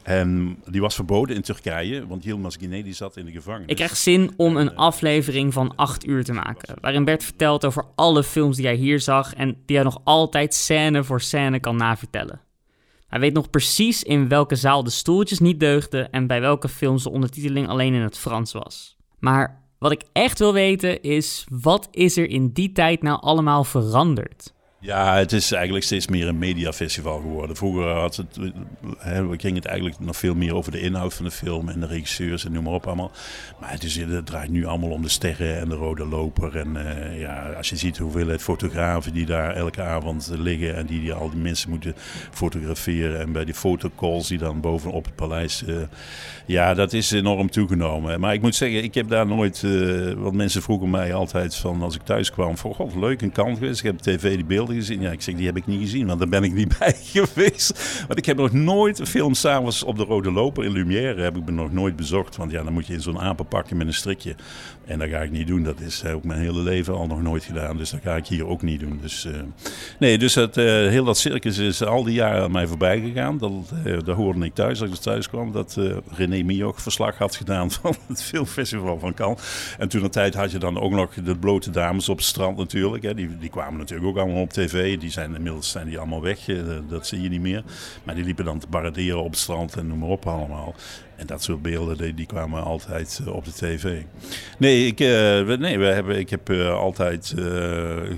En 0.04 0.58
die 0.70 0.80
was 0.80 0.94
verboden 0.94 1.36
in 1.36 1.42
Turkije, 1.42 2.06
want 2.06 2.24
Yilmaz 2.24 2.56
Guinea 2.58 2.92
zat 2.92 3.16
in 3.16 3.24
de 3.24 3.30
gevangenis. 3.30 3.66
Ik 3.66 3.76
krijg 3.76 3.96
zin 3.96 4.32
om 4.36 4.56
een 4.56 4.76
aflevering 4.76 5.52
van 5.52 5.76
acht 5.76 6.06
uur 6.06 6.24
te 6.24 6.32
maken. 6.32 6.74
Waarin 6.80 7.04
Bert 7.04 7.24
vertelt 7.24 7.64
over 7.64 7.84
alle 7.94 8.22
films 8.24 8.56
die 8.56 8.66
hij 8.66 8.74
hier 8.74 9.00
zag 9.00 9.34
en 9.34 9.56
die 9.66 9.76
hij 9.76 9.84
nog 9.84 10.00
altijd 10.04 10.54
scène 10.54 11.04
voor 11.04 11.20
scène 11.20 11.60
kan 11.60 11.76
navertellen. 11.76 12.40
Hij 13.06 13.20
weet 13.20 13.32
nog 13.32 13.50
precies 13.50 14.02
in 14.02 14.28
welke 14.28 14.56
zaal 14.56 14.84
de 14.84 14.90
stoeltjes 14.90 15.38
niet 15.38 15.60
deugden 15.60 16.10
en 16.10 16.26
bij 16.26 16.40
welke 16.40 16.68
films 16.68 17.02
de 17.02 17.10
ondertiteling 17.10 17.68
alleen 17.68 17.94
in 17.94 18.02
het 18.02 18.18
Frans 18.18 18.52
was. 18.52 18.96
Maar 19.18 19.62
wat 19.78 19.92
ik 19.92 20.02
echt 20.12 20.38
wil 20.38 20.52
weten 20.52 21.02
is, 21.02 21.46
wat 21.50 21.88
is 21.90 22.16
er 22.16 22.28
in 22.28 22.50
die 22.52 22.72
tijd 22.72 23.02
nou 23.02 23.20
allemaal 23.20 23.64
veranderd? 23.64 24.53
Ja, 24.84 25.16
het 25.16 25.32
is 25.32 25.52
eigenlijk 25.52 25.84
steeds 25.84 26.06
meer 26.06 26.28
een 26.28 26.38
mediafestival 26.38 27.20
geworden. 27.20 27.56
Vroeger 27.56 27.88
had 27.88 28.16
het, 28.16 28.38
hè, 28.98 29.36
ging 29.36 29.56
het 29.56 29.64
eigenlijk 29.64 30.00
nog 30.00 30.16
veel 30.16 30.34
meer 30.34 30.54
over 30.54 30.72
de 30.72 30.80
inhoud 30.80 31.14
van 31.14 31.24
de 31.24 31.30
film 31.30 31.68
en 31.68 31.80
de 31.80 31.86
regisseurs 31.86 32.44
en 32.44 32.52
noem 32.52 32.64
maar 32.64 32.72
op 32.72 32.86
allemaal. 32.86 33.10
Maar 33.60 33.70
het, 33.70 33.84
is, 33.84 34.00
draait 34.24 34.50
nu 34.50 34.64
allemaal 34.64 34.90
om 34.90 35.02
de 35.02 35.08
sterren 35.08 35.58
en 35.58 35.68
de 35.68 35.74
rode 35.74 36.06
loper. 36.06 36.56
En 36.56 36.76
uh, 36.76 37.20
ja, 37.20 37.52
als 37.56 37.68
je 37.68 37.76
ziet 37.76 37.98
hoeveelheid 37.98 38.42
fotografen 38.42 39.12
die 39.12 39.26
daar 39.26 39.54
elke 39.54 39.82
avond 39.82 40.30
liggen 40.38 40.76
en 40.76 40.86
die, 40.86 41.00
die 41.00 41.12
al 41.12 41.30
die 41.30 41.40
mensen 41.40 41.70
moeten 41.70 41.94
fotograferen. 42.30 43.20
En 43.20 43.32
bij 43.32 43.44
die 43.44 43.54
fotocalls 43.54 44.28
die 44.28 44.38
dan 44.38 44.60
bovenop 44.60 45.04
het 45.04 45.14
paleis. 45.14 45.62
Uh, 45.66 45.76
ja, 46.46 46.74
dat 46.74 46.92
is 46.92 47.10
enorm 47.10 47.50
toegenomen. 47.50 48.20
Maar 48.20 48.34
ik 48.34 48.42
moet 48.42 48.54
zeggen, 48.54 48.82
ik 48.82 48.94
heb 48.94 49.08
daar 49.08 49.26
nooit, 49.26 49.62
uh, 49.62 50.12
want 50.12 50.34
mensen 50.34 50.62
vroegen 50.62 50.90
mij 50.90 51.14
altijd 51.14 51.56
van 51.56 51.82
als 51.82 51.94
ik 51.94 52.02
thuis 52.02 52.30
kwam, 52.30 52.56
van 52.56 52.74
god, 52.74 52.94
leuk 52.94 53.22
een 53.22 53.32
kant 53.32 53.58
geweest. 53.58 53.78
Ik 53.78 53.86
heb 53.86 53.98
tv 53.98 54.34
die 54.34 54.44
beelden 54.44 54.73
gezien? 54.74 55.00
Ja, 55.00 55.10
ik 55.10 55.22
zeg, 55.22 55.34
die 55.34 55.46
heb 55.46 55.56
ik 55.56 55.66
niet 55.66 55.80
gezien, 55.80 56.06
want 56.06 56.18
daar 56.18 56.28
ben 56.28 56.42
ik 56.42 56.52
niet 56.52 56.74
bij 56.78 56.94
geweest. 57.02 58.04
Want 58.06 58.18
ik 58.18 58.26
heb 58.26 58.36
nog 58.36 58.52
nooit 58.52 58.98
een 58.98 59.06
film 59.06 59.34
s'avonds 59.34 59.82
op 59.82 59.96
de 59.96 60.04
Rode 60.04 60.32
Loper 60.32 60.64
in 60.64 60.72
Lumière 60.72 61.22
heb 61.22 61.36
ik 61.36 61.44
me 61.44 61.50
nog 61.50 61.72
nooit 61.72 61.96
bezocht. 61.96 62.36
Want 62.36 62.50
ja, 62.50 62.62
dan 62.62 62.72
moet 62.72 62.86
je 62.86 62.92
in 62.92 63.00
zo'n 63.00 63.20
apenpakje 63.20 63.74
met 63.74 63.86
een 63.86 63.94
strikje. 63.94 64.34
En 64.84 64.98
dat 64.98 65.08
ga 65.08 65.18
ik 65.18 65.30
niet 65.30 65.46
doen. 65.46 65.62
Dat 65.62 65.80
is 65.80 66.04
ook 66.04 66.24
mijn 66.24 66.40
hele 66.40 66.60
leven 66.60 66.94
al 66.94 67.06
nog 67.06 67.22
nooit 67.22 67.44
gedaan. 67.44 67.76
Dus 67.76 67.90
dat 67.90 68.00
ga 68.02 68.16
ik 68.16 68.26
hier 68.26 68.46
ook 68.46 68.62
niet 68.62 68.80
doen. 68.80 68.98
Dus, 69.02 69.24
uh, 69.24 69.32
nee, 69.98 70.18
dus 70.18 70.34
het, 70.34 70.56
uh, 70.56 70.64
heel 70.64 71.04
dat 71.04 71.18
circus 71.18 71.58
is 71.58 71.82
al 71.82 72.04
die 72.04 72.14
jaren 72.14 72.42
aan 72.42 72.52
mij 72.52 72.66
voorbij 72.66 73.00
gegaan. 73.00 73.38
Dat, 73.38 74.06
hoorde 74.16 74.44
ik 74.44 74.54
thuis 74.54 74.80
als 74.80 74.90
ik 74.90 74.96
thuis 74.96 75.28
kwam. 75.28 75.52
Dat 75.52 75.80
René 76.16 76.42
Mioch 76.42 76.82
verslag 76.82 77.18
had 77.18 77.36
gedaan 77.36 77.70
van 77.80 77.94
het 78.06 78.22
filmfestival 78.22 78.98
van 78.98 79.14
Cannes. 79.14 79.74
En 79.78 79.88
toen 79.88 80.04
een 80.04 80.10
tijd 80.10 80.34
had 80.34 80.50
je 80.50 80.58
dan 80.58 80.80
ook 80.80 80.92
nog 80.92 81.14
de 81.14 81.36
blote 81.36 81.70
dames 81.70 82.08
op 82.08 82.16
het 82.16 82.26
strand 82.26 82.56
natuurlijk. 82.56 83.02
Hè. 83.02 83.14
Die, 83.14 83.38
die 83.38 83.50
kwamen 83.50 83.78
natuurlijk 83.78 84.08
ook 84.08 84.16
allemaal 84.16 84.42
op 84.42 84.50
tv. 84.52 84.63
Die 84.72 85.10
zijn 85.10 85.34
inmiddels 85.34 85.70
zijn 85.70 85.86
die 85.86 85.98
allemaal 85.98 86.22
weg. 86.22 86.38
dat 86.88 87.06
zie 87.06 87.20
je 87.20 87.28
niet 87.28 87.40
meer. 87.40 87.62
Maar 88.04 88.14
die 88.14 88.24
liepen 88.24 88.44
dan 88.44 88.58
te 88.58 88.66
baraderen 88.66 89.22
op 89.22 89.30
het 89.30 89.38
strand 89.38 89.76
en 89.76 89.86
noem 89.86 89.98
maar 89.98 90.08
op 90.08 90.26
allemaal. 90.26 90.74
En 91.16 91.26
dat 91.26 91.42
soort 91.42 91.62
beelden 91.62 91.96
die, 91.96 92.14
die 92.14 92.26
kwamen 92.26 92.62
altijd 92.62 93.20
uh, 93.22 93.34
op 93.34 93.44
de 93.44 93.52
tv. 93.52 94.02
Nee, 94.58 94.86
ik, 94.86 95.00
uh, 95.00 95.08
we, 95.46 95.56
nee 95.58 95.78
we 95.78 95.84
hebben, 95.84 96.18
ik 96.18 96.30
heb 96.30 96.50
uh, 96.50 96.74
altijd 96.74 97.34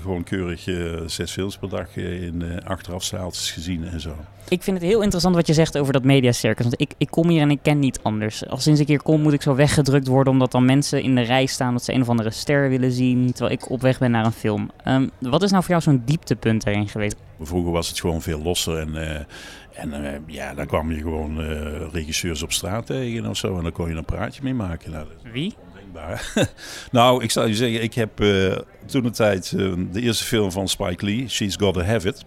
gewoon 0.01 0.23
keurig 0.23 0.69
zes 1.05 1.31
films 1.31 1.57
per 1.57 1.69
dag 1.69 1.95
in 1.95 2.63
achterafzaaltjes 2.63 3.51
gezien 3.51 3.87
en 3.87 4.01
zo. 4.01 4.15
Ik 4.49 4.63
vind 4.63 4.77
het 4.77 4.85
heel 4.85 5.01
interessant 5.01 5.35
wat 5.35 5.47
je 5.47 5.53
zegt 5.53 5.77
over 5.77 5.93
dat 5.93 6.03
mediacircus. 6.03 6.65
Want 6.65 6.81
ik, 6.81 6.93
ik 6.97 7.09
kom 7.09 7.29
hier 7.29 7.41
en 7.41 7.51
ik 7.51 7.59
ken 7.61 7.79
niet 7.79 7.99
anders. 8.01 8.47
Al 8.47 8.57
sinds 8.57 8.79
ik 8.79 8.87
hier 8.87 9.01
kom 9.01 9.21
moet 9.21 9.33
ik 9.33 9.41
zo 9.41 9.55
weggedrukt 9.55 10.07
worden... 10.07 10.33
omdat 10.33 10.51
dan 10.51 10.65
mensen 10.65 11.01
in 11.01 11.15
de 11.15 11.21
rij 11.21 11.45
staan 11.45 11.73
dat 11.73 11.83
ze 11.83 11.93
een 11.93 12.01
of 12.01 12.09
andere 12.09 12.31
ster 12.31 12.69
willen 12.69 12.91
zien... 12.91 13.31
terwijl 13.31 13.55
ik 13.55 13.69
op 13.69 13.81
weg 13.81 13.99
ben 13.99 14.11
naar 14.11 14.25
een 14.25 14.31
film. 14.31 14.71
Um, 14.87 15.09
wat 15.19 15.43
is 15.43 15.51
nou 15.51 15.63
voor 15.63 15.71
jou 15.71 15.81
zo'n 15.81 16.01
dieptepunt 16.05 16.67
erin 16.67 16.87
geweest? 16.87 17.15
Vroeger 17.41 17.71
was 17.71 17.87
het 17.87 17.99
gewoon 17.99 18.21
veel 18.21 18.41
losser 18.41 18.77
en... 18.77 19.25
En 19.73 19.89
uh, 19.93 20.09
ja, 20.25 20.53
dan 20.53 20.65
kwam 20.65 20.91
je 20.91 20.97
gewoon 20.97 21.41
uh, 21.41 21.91
regisseurs 21.91 22.43
op 22.43 22.51
straat 22.51 22.85
tegen 22.85 23.25
of 23.25 23.37
zo. 23.37 23.57
En 23.57 23.63
dan 23.63 23.71
kon 23.71 23.89
je 23.89 23.95
een 23.95 24.05
praatje 24.05 24.43
mee 24.43 24.53
maken. 24.53 24.91
Nou, 24.91 25.07
Wie? 25.31 25.55
nou, 26.91 27.23
ik 27.23 27.31
zou 27.31 27.47
je 27.47 27.55
zeggen, 27.55 27.81
ik 27.81 27.93
heb 27.93 28.21
uh, 28.21 28.57
toen 28.85 29.03
de 29.03 29.09
tijd 29.09 29.51
uh, 29.51 29.73
de 29.91 30.01
eerste 30.01 30.23
film 30.23 30.51
van 30.51 30.67
Spike 30.67 31.05
Lee, 31.05 31.27
She's 31.29 31.55
Gotta 31.55 31.83
Have 31.83 32.07
It. 32.07 32.25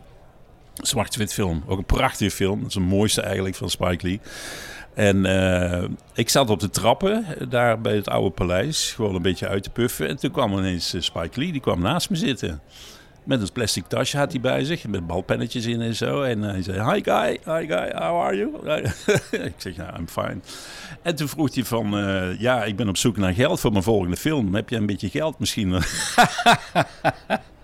Zwart-wit 0.75 1.33
film. 1.33 1.63
Ook 1.67 1.79
een 1.79 1.85
prachtige 1.85 2.31
film. 2.31 2.59
Dat 2.59 2.69
is 2.69 2.75
de 2.75 2.81
mooiste 2.81 3.21
eigenlijk 3.21 3.55
van 3.55 3.71
Spike 3.71 4.07
Lee. 4.07 4.21
En 4.95 5.17
uh, 5.17 5.85
ik 6.15 6.29
zat 6.29 6.51
op 6.51 6.61
de 6.61 6.71
trappen 6.71 7.25
daar 7.49 7.81
bij 7.81 7.97
het 7.97 8.09
oude 8.09 8.31
paleis, 8.31 8.93
gewoon 8.93 9.15
een 9.15 9.23
beetje 9.23 9.49
uit 9.49 9.63
te 9.63 9.71
puffen. 9.71 10.09
En 10.09 10.17
toen 10.17 10.31
kwam 10.31 10.59
ineens 10.59 10.95
Spike 10.99 11.41
Lee, 11.41 11.53
die 11.53 11.61
kwam 11.61 11.81
naast 11.81 12.11
me 12.11 12.17
zitten. 12.17 12.61
Met 13.31 13.41
een 13.43 13.53
plastic 13.53 13.87
tasje 13.87 14.17
had 14.17 14.33
hij 14.33 14.41
bij 14.41 14.65
zich, 14.65 14.87
met 14.87 15.07
balpennetjes 15.07 15.67
in 15.67 15.81
en 15.81 15.95
zo. 15.95 16.23
En 16.23 16.43
hij 16.43 16.63
zei, 16.63 16.93
hi 16.93 17.01
guy, 17.03 17.39
hi 17.45 17.67
guy, 17.67 17.93
how 17.95 18.23
are 18.23 18.37
you? 18.37 18.51
ik 19.31 19.55
zeg, 19.57 19.77
ja, 19.77 19.99
I'm 19.99 20.09
fine. 20.09 20.39
En 21.03 21.17
toen 21.17 21.29
vroeg 21.29 21.55
hij 21.55 21.65
van, 21.65 21.99
uh, 21.99 22.41
ja, 22.41 22.65
ik 22.65 22.77
ben 22.77 22.89
op 22.89 22.97
zoek 22.97 23.17
naar 23.17 23.33
geld 23.33 23.61
voor 23.61 23.73
mijn 23.73 23.83
volgende 23.83 24.17
film. 24.17 24.55
Heb 24.55 24.69
je 24.69 24.77
een 24.77 24.87
beetje 24.87 25.09
geld 25.09 25.39
misschien? 25.39 25.75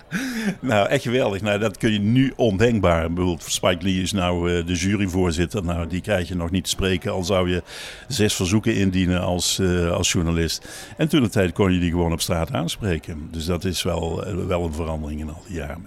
nou, 0.60 0.88
echt 0.88 1.02
geweldig. 1.02 1.42
Nou, 1.42 1.58
dat 1.58 1.76
kun 1.76 1.92
je 1.92 1.98
nu 1.98 2.32
ondenkbaar. 2.36 3.12
Bijvoorbeeld 3.12 3.42
Spike 3.42 3.82
Lee 3.82 4.02
is 4.02 4.12
nou 4.12 4.52
uh, 4.52 4.66
de 4.66 4.74
juryvoorzitter. 4.74 5.64
Nou, 5.64 5.86
die 5.86 6.00
krijg 6.00 6.28
je 6.28 6.34
nog 6.34 6.50
niet 6.50 6.64
te 6.64 6.70
spreken. 6.70 7.12
Al 7.12 7.24
zou 7.24 7.50
je 7.50 7.62
zes 8.08 8.34
verzoeken 8.34 8.74
indienen 8.74 9.20
als, 9.20 9.58
uh, 9.58 9.90
als 9.90 10.12
journalist. 10.12 10.68
En 10.96 11.08
toen 11.08 11.22
de 11.22 11.28
tijd 11.28 11.52
kon 11.52 11.72
je 11.72 11.80
die 11.80 11.90
gewoon 11.90 12.12
op 12.12 12.20
straat 12.20 12.52
aanspreken. 12.52 13.28
Dus 13.30 13.44
dat 13.44 13.64
is 13.64 13.82
wel, 13.82 14.28
uh, 14.28 14.46
wel 14.46 14.64
een 14.64 14.72
verandering 14.72 15.20
in 15.20 15.28
al 15.28 15.42
die 15.46 15.56
jaren. 15.56 15.86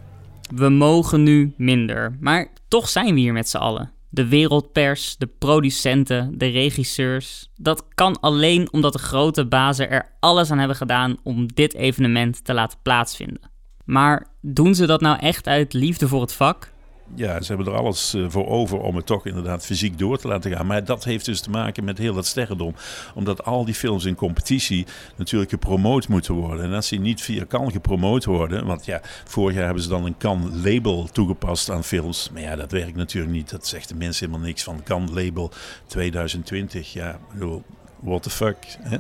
We 0.55 0.69
mogen 0.69 1.23
nu 1.23 1.53
minder. 1.57 2.17
Maar 2.19 2.47
toch 2.67 2.89
zijn 2.89 3.13
we 3.13 3.19
hier 3.19 3.33
met 3.33 3.49
z'n 3.49 3.57
allen. 3.57 3.91
De 4.11 4.27
wereldpers, 4.27 5.15
de 5.17 5.27
producenten, 5.27 6.37
de 6.37 6.47
regisseurs. 6.47 7.49
Dat 7.55 7.85
kan 7.93 8.19
alleen 8.19 8.71
omdat 8.71 8.93
de 8.93 8.99
grote 8.99 9.47
bazen 9.47 9.89
er 9.89 10.15
alles 10.19 10.51
aan 10.51 10.57
hebben 10.57 10.77
gedaan 10.77 11.17
om 11.23 11.53
dit 11.53 11.73
evenement 11.73 12.45
te 12.45 12.53
laten 12.53 12.79
plaatsvinden. 12.81 13.49
Maar 13.89 14.27
doen 14.41 14.75
ze 14.75 14.85
dat 14.85 15.01
nou 15.01 15.19
echt 15.19 15.47
uit 15.47 15.73
liefde 15.73 16.07
voor 16.07 16.21
het 16.21 16.33
vak? 16.33 16.71
Ja, 17.15 17.41
ze 17.41 17.53
hebben 17.53 17.73
er 17.73 17.79
alles 17.79 18.13
eh, 18.13 18.25
voor 18.27 18.47
over 18.47 18.79
om 18.79 18.95
het 18.95 19.05
toch 19.05 19.25
inderdaad 19.25 19.65
fysiek 19.65 19.97
door 19.97 20.17
te 20.17 20.27
laten 20.27 20.51
gaan. 20.51 20.65
Maar 20.65 20.85
dat 20.85 21.03
heeft 21.03 21.25
dus 21.25 21.41
te 21.41 21.49
maken 21.49 21.83
met 21.83 21.97
heel 21.97 22.13
dat 22.13 22.25
sterrendom. 22.25 22.75
Omdat 23.15 23.43
al 23.43 23.65
die 23.65 23.73
films 23.73 24.05
in 24.05 24.15
competitie 24.15 24.85
natuurlijk 25.15 25.49
gepromoot 25.49 26.07
moeten 26.07 26.33
worden. 26.33 26.65
En 26.65 26.73
als 26.73 26.89
die 26.89 26.99
niet 26.99 27.21
via 27.21 27.43
kan 27.45 27.71
gepromoot 27.71 28.25
worden. 28.25 28.65
Want 28.65 28.85
ja, 28.85 29.01
vorig 29.25 29.55
jaar 29.55 29.65
hebben 29.65 29.83
ze 29.83 29.89
dan 29.89 30.05
een 30.05 30.17
kan 30.17 30.61
label 30.63 31.09
toegepast 31.11 31.69
aan 31.69 31.83
films. 31.83 32.29
Maar 32.33 32.41
ja, 32.41 32.55
dat 32.55 32.71
werkt 32.71 32.95
natuurlijk 32.95 33.33
niet. 33.33 33.49
Dat 33.49 33.67
zegt 33.67 33.89
de 33.89 33.95
mensen 33.95 34.25
helemaal 34.25 34.47
niks 34.47 34.63
van 34.63 34.83
kan 34.83 35.13
label 35.13 35.51
2020. 35.87 36.93
Ja, 36.93 37.19
bedoel, 37.33 37.63
what 38.01 38.23
the 38.23 38.29
fuck. 38.29 38.57
Hè? 38.79 38.97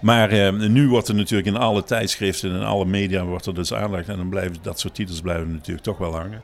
Maar 0.00 0.30
eh, 0.30 0.52
nu 0.52 0.88
wordt 0.88 1.08
er 1.08 1.14
natuurlijk 1.14 1.48
in 1.48 1.56
alle 1.56 1.84
tijdschriften 1.84 2.54
en 2.54 2.64
alle 2.64 2.84
media 2.84 3.24
wordt 3.24 3.46
er 3.46 3.54
dus 3.54 3.74
aandacht. 3.74 4.08
En 4.08 4.16
dan 4.16 4.28
blijven 4.28 4.56
dat 4.62 4.80
soort 4.80 4.94
titels 4.94 5.20
blijven 5.20 5.52
natuurlijk 5.52 5.84
toch 5.84 5.98
wel 5.98 6.16
hangen. 6.16 6.42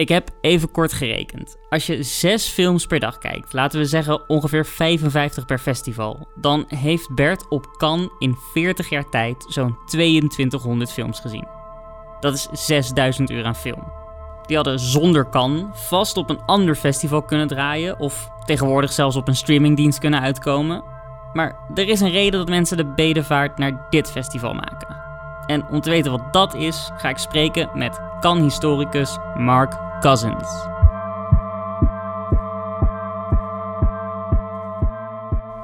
Ik 0.00 0.08
heb 0.08 0.30
even 0.40 0.70
kort 0.70 0.92
gerekend. 0.92 1.56
Als 1.68 1.86
je 1.86 2.02
zes 2.02 2.48
films 2.48 2.86
per 2.86 3.00
dag 3.00 3.18
kijkt, 3.18 3.52
laten 3.52 3.80
we 3.80 3.86
zeggen 3.86 4.28
ongeveer 4.28 4.66
55 4.66 5.44
per 5.44 5.58
festival, 5.58 6.28
dan 6.34 6.64
heeft 6.68 7.14
Bert 7.14 7.48
op 7.48 7.66
Cannes 7.76 8.08
in 8.18 8.36
40 8.52 8.88
jaar 8.88 9.08
tijd 9.08 9.44
zo'n 9.48 9.76
2200 9.86 10.92
films 10.92 11.20
gezien. 11.20 11.46
Dat 12.20 12.34
is 12.34 12.48
6000 12.52 13.30
uur 13.30 13.44
aan 13.44 13.56
film. 13.56 13.99
Die 14.50 14.58
hadden 14.58 14.78
zonder 14.78 15.24
kan 15.24 15.70
vast 15.72 16.16
op 16.16 16.30
een 16.30 16.40
ander 16.46 16.74
festival 16.74 17.22
kunnen 17.22 17.48
draaien 17.48 17.98
of 17.98 18.30
tegenwoordig 18.44 18.92
zelfs 18.92 19.16
op 19.16 19.28
een 19.28 19.36
streamingdienst 19.36 19.98
kunnen 19.98 20.20
uitkomen. 20.20 20.82
Maar 21.32 21.56
er 21.74 21.88
is 21.88 22.00
een 22.00 22.10
reden 22.10 22.38
dat 22.38 22.48
mensen 22.48 22.76
de 22.76 22.86
bedevaart 22.86 23.58
naar 23.58 23.86
dit 23.90 24.10
festival 24.10 24.54
maken. 24.54 24.96
En 25.46 25.66
om 25.66 25.80
te 25.80 25.90
weten 25.90 26.10
wat 26.10 26.32
dat 26.32 26.54
is, 26.54 26.90
ga 26.96 27.08
ik 27.08 27.18
spreken 27.18 27.70
met 27.74 28.00
kan-historicus 28.20 29.18
Mark 29.36 29.76
Cousins. 30.00 30.66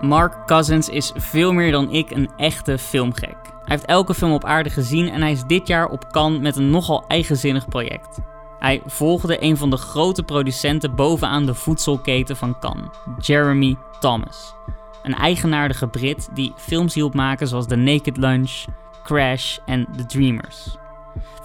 Mark 0.00 0.46
Cousins 0.46 0.88
is 0.88 1.12
veel 1.14 1.52
meer 1.52 1.70
dan 1.70 1.90
ik 1.90 2.10
een 2.10 2.30
echte 2.36 2.78
filmgek. 2.78 3.36
Hij 3.42 3.76
heeft 3.76 3.84
elke 3.84 4.14
film 4.14 4.32
op 4.32 4.44
aarde 4.44 4.70
gezien 4.70 5.08
en 5.08 5.20
hij 5.20 5.32
is 5.32 5.44
dit 5.44 5.66
jaar 5.66 5.88
op 5.88 6.12
Cannes 6.12 6.40
met 6.40 6.56
een 6.56 6.70
nogal 6.70 7.04
eigenzinnig 7.08 7.68
project. 7.68 8.34
Hij 8.58 8.82
volgde 8.86 9.42
een 9.42 9.56
van 9.56 9.70
de 9.70 9.76
grote 9.76 10.22
producenten 10.22 10.94
bovenaan 10.94 11.46
de 11.46 11.54
voedselketen 11.54 12.36
van 12.36 12.58
Cannes, 12.58 12.88
Jeremy 13.18 13.76
Thomas. 14.00 14.54
Een 15.02 15.14
eigenaardige 15.14 15.88
Brit 15.88 16.28
die 16.34 16.52
films 16.56 16.94
hielp 16.94 17.14
maken 17.14 17.48
zoals 17.48 17.66
The 17.66 17.76
Naked 17.76 18.16
Lunch, 18.16 18.64
Crash 19.04 19.58
en 19.66 19.86
The 19.96 20.06
Dreamers. 20.06 20.76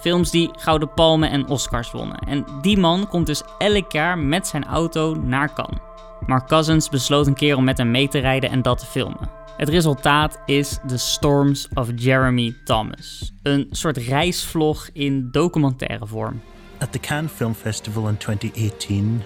Films 0.00 0.30
die 0.30 0.50
Gouden 0.58 0.94
Palmen 0.94 1.30
en 1.30 1.48
Oscars 1.48 1.90
wonnen. 1.90 2.18
En 2.18 2.44
die 2.60 2.78
man 2.78 3.08
komt 3.08 3.26
dus 3.26 3.42
elk 3.58 3.92
jaar 3.92 4.18
met 4.18 4.46
zijn 4.46 4.64
auto 4.64 5.14
naar 5.14 5.54
Cannes. 5.54 5.80
Mark 6.26 6.46
Cousins 6.46 6.88
besloot 6.88 7.26
een 7.26 7.34
keer 7.34 7.56
om 7.56 7.64
met 7.64 7.78
hem 7.78 7.90
mee 7.90 8.08
te 8.08 8.18
rijden 8.18 8.50
en 8.50 8.62
dat 8.62 8.78
te 8.78 8.86
filmen. 8.86 9.30
Het 9.56 9.68
resultaat 9.68 10.40
is 10.46 10.78
The 10.86 10.98
Storms 10.98 11.68
of 11.74 11.88
Jeremy 11.94 12.54
Thomas. 12.64 13.32
Een 13.42 13.66
soort 13.70 13.96
reisvlog 13.96 14.88
in 14.92 15.28
documentaire 15.30 16.06
vorm. 16.06 16.40
At 16.82 16.92
the 16.92 16.98
Cannes 16.98 17.28
Film 17.28 17.54
Festival 17.54 18.08
in 18.08 18.16
2018, 18.16 19.22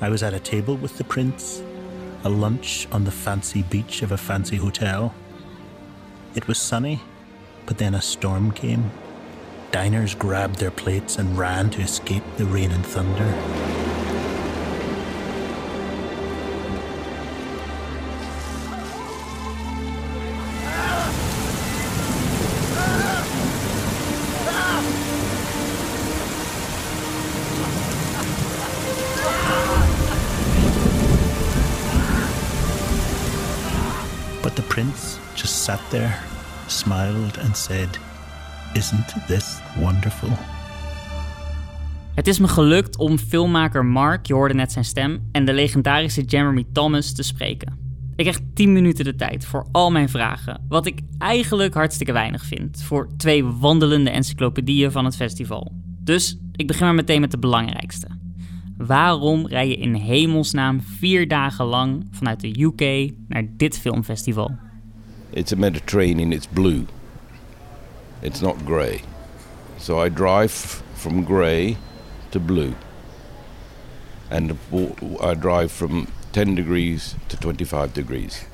I 0.00 0.08
was 0.08 0.22
at 0.22 0.32
a 0.32 0.38
table 0.38 0.76
with 0.76 0.96
the 0.96 1.02
Prince, 1.02 1.60
a 2.22 2.28
lunch 2.28 2.86
on 2.92 3.02
the 3.02 3.10
fancy 3.10 3.62
beach 3.64 4.02
of 4.02 4.12
a 4.12 4.16
fancy 4.16 4.54
hotel. 4.54 5.12
It 6.36 6.46
was 6.46 6.56
sunny, 6.56 7.02
but 7.66 7.78
then 7.78 7.96
a 7.96 8.00
storm 8.00 8.52
came. 8.52 8.92
Diners 9.72 10.14
grabbed 10.14 10.60
their 10.60 10.70
plates 10.70 11.18
and 11.18 11.36
ran 11.36 11.68
to 11.70 11.80
escape 11.80 12.22
the 12.36 12.44
rain 12.44 12.70
and 12.70 12.86
thunder. 12.86 13.93
Prince 34.50 35.18
just 35.34 35.64
sat 35.64 35.80
there, 35.90 36.18
smiled 36.66 37.38
and 37.38 37.56
said, 37.56 37.98
Isn't 38.74 39.26
this 39.26 39.58
wonderful? 39.76 40.28
Het 42.14 42.26
is 42.26 42.38
me 42.38 42.48
gelukt 42.48 42.96
om 42.96 43.18
filmmaker 43.18 43.84
Mark, 43.84 44.26
je 44.26 44.34
hoorde 44.34 44.54
net 44.54 44.72
zijn 44.72 44.84
stem, 44.84 45.28
en 45.32 45.44
de 45.44 45.52
legendarische 45.52 46.22
Jeremy 46.22 46.64
Thomas 46.72 47.12
te 47.12 47.22
spreken. 47.22 47.78
Ik 48.16 48.24
kreeg 48.24 48.40
10 48.54 48.72
minuten 48.72 49.04
de 49.04 49.14
tijd 49.14 49.44
voor 49.44 49.66
al 49.72 49.90
mijn 49.90 50.08
vragen, 50.08 50.60
wat 50.68 50.86
ik 50.86 51.00
eigenlijk 51.18 51.74
hartstikke 51.74 52.12
weinig 52.12 52.44
vind 52.44 52.82
voor 52.82 53.08
twee 53.16 53.44
wandelende 53.44 54.10
encyclopedieën 54.10 54.90
van 54.90 55.04
het 55.04 55.16
festival. 55.16 55.72
Dus 56.00 56.38
ik 56.52 56.66
begin 56.66 56.84
maar 56.84 56.94
meteen 56.94 57.20
met 57.20 57.30
de 57.30 57.38
belangrijkste. 57.38 58.06
Waarom 58.76 59.46
rij 59.46 59.68
je 59.68 59.76
in 59.76 59.94
hemelsnaam 59.94 60.82
vier 60.82 61.28
dagen 61.28 61.64
lang 61.64 62.06
vanuit 62.10 62.40
de 62.40 62.62
UK 62.62 63.12
naar 63.28 63.44
dit 63.56 63.78
filmfestival? 63.78 64.56
It's 65.30 65.52
a 65.52 65.56
Mediterranean, 65.56 66.32
it's 66.32 66.46
blue. 66.46 66.84
It's 68.20 68.40
not 68.40 68.56
grey. 68.64 69.00
So 69.76 70.04
I 70.04 70.08
drive 70.08 70.82
from 70.92 71.24
grey 71.24 71.76
to 72.28 72.40
blue. 72.40 72.72
And 74.28 74.52
I 75.20 75.34
drive 75.34 75.68
from 75.68 76.06
10 76.30 76.54
degrees 76.54 77.14
to 77.26 77.36
25 77.36 77.92
degrees. 77.92 78.46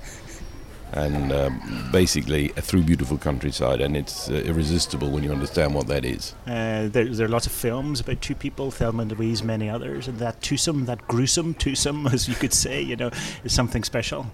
And 0.93 1.33
um, 1.33 1.89
basically 1.93 2.49
through 2.49 2.83
beautiful 2.83 3.17
countryside, 3.19 3.81
and 3.81 3.97
it's 3.97 4.29
uh, 4.29 4.35
irresistible 4.35 5.11
when 5.11 5.23
you 5.23 5.33
understand 5.33 5.75
what 5.75 5.87
that 5.87 6.05
is. 6.05 6.35
Uh, 6.47 6.89
there, 6.89 7.05
there, 7.05 7.27
are 7.27 7.29
lots 7.29 7.47
of 7.47 7.53
films 7.53 8.01
about 8.01 8.21
two 8.21 8.35
people, 8.35 8.71
Thelma 8.71 9.03
and 9.03 9.13
Louise, 9.13 9.43
many 9.43 9.69
others, 9.69 10.09
and 10.09 10.19
that 10.19 10.43
twosome, 10.43 10.87
that 10.87 11.07
gruesome 11.07 11.55
twosome, 11.55 12.07
as 12.13 12.29
you 12.29 12.35
could 12.35 12.53
say, 12.53 12.81
you 12.81 12.97
know, 12.97 13.11
is 13.45 13.53
something 13.53 13.85
special. 13.85 14.27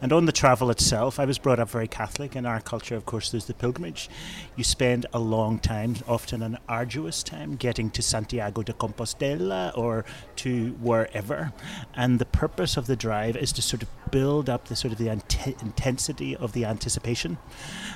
And 0.00 0.12
on 0.12 0.26
the 0.26 0.32
travel 0.32 0.70
itself, 0.70 1.20
I 1.20 1.24
was 1.24 1.38
brought 1.38 1.60
up 1.60 1.70
very 1.70 1.88
Catholic. 1.88 2.36
In 2.36 2.44
our 2.44 2.60
culture, 2.60 2.96
of 2.96 3.06
course, 3.06 3.30
there's 3.30 3.46
the 3.46 3.54
pilgrimage. 3.54 4.10
You 4.56 4.64
spend 4.64 5.06
a 5.12 5.18
long 5.18 5.58
time, 5.58 5.96
often 6.08 6.42
an 6.42 6.58
arduous 6.68 7.22
time, 7.22 7.56
getting 7.56 7.90
to 7.90 8.02
Santiago 8.02 8.62
de 8.62 8.72
Compostela 8.72 9.76
or 9.76 10.04
to 10.36 10.70
wherever. 10.80 11.52
And 11.94 12.18
the 12.18 12.24
purpose 12.24 12.76
of 12.76 12.86
the 12.86 12.96
drive 12.96 13.36
is 13.36 13.52
to 13.52 13.62
sort 13.62 13.82
of 13.82 13.88
build 14.10 14.50
up 14.50 14.66
the 14.66 14.76
sort 14.76 14.92
of 14.92 14.98
the 14.98 15.08
intense 15.08 16.01
intensity 16.08 16.36
of 16.42 16.52
the 16.52 16.66
anticipation. 16.66 17.38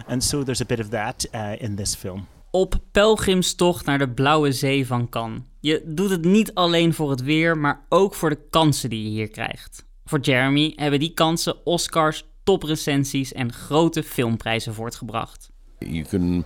And 0.07 0.23
so 0.25 0.43
there's 0.43 0.61
a 0.61 0.65
bit 0.65 0.81
of 0.81 0.91
that 0.91 1.27
uh, 1.35 1.55
in 1.59 1.77
this 1.77 1.95
film. 1.95 2.27
Op 2.51 2.75
pelgrimstocht 2.93 3.87
naar 3.87 3.99
de 3.99 4.09
blauwe 4.09 4.53
zee 4.53 4.87
van 4.87 5.09
Cannes. 5.09 5.41
Je 5.61 5.83
doet 5.87 6.11
het 6.11 6.25
niet 6.25 6.55
alleen 6.55 6.95
voor 6.95 7.11
het 7.11 7.23
weer, 7.23 7.59
maar 7.59 7.81
ook 7.89 8.15
voor 8.15 8.31
de 8.31 8.41
kansen 8.51 8.91
die 8.91 9.03
je 9.03 9.09
hier 9.09 9.29
krijgt. 9.29 9.85
Voor 10.05 10.21
Jeremy 10.21 10.73
hebben 10.77 11.01
die 11.01 11.15
kansen 11.15 11.67
Oscars 11.67 12.25
toprecensies 12.45 13.33
en 13.33 13.53
grote 13.53 14.03
filmprijzen 14.03 14.75
voortgebracht. 14.75 15.51
You 15.79 16.05
can 16.05 16.45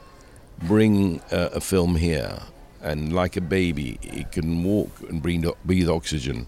bring 0.67 1.21
uh, 1.33 1.39
a 1.55 1.61
film 1.61 1.97
here, 1.97 2.39
and 2.83 3.13
like 3.13 3.39
a 3.39 3.43
baby, 3.43 3.97
it 4.01 4.29
can 4.31 4.63
walk 4.63 4.89
and 5.11 5.23
breathe, 5.23 5.53
breathe 5.63 5.91
oxygen 5.91 6.47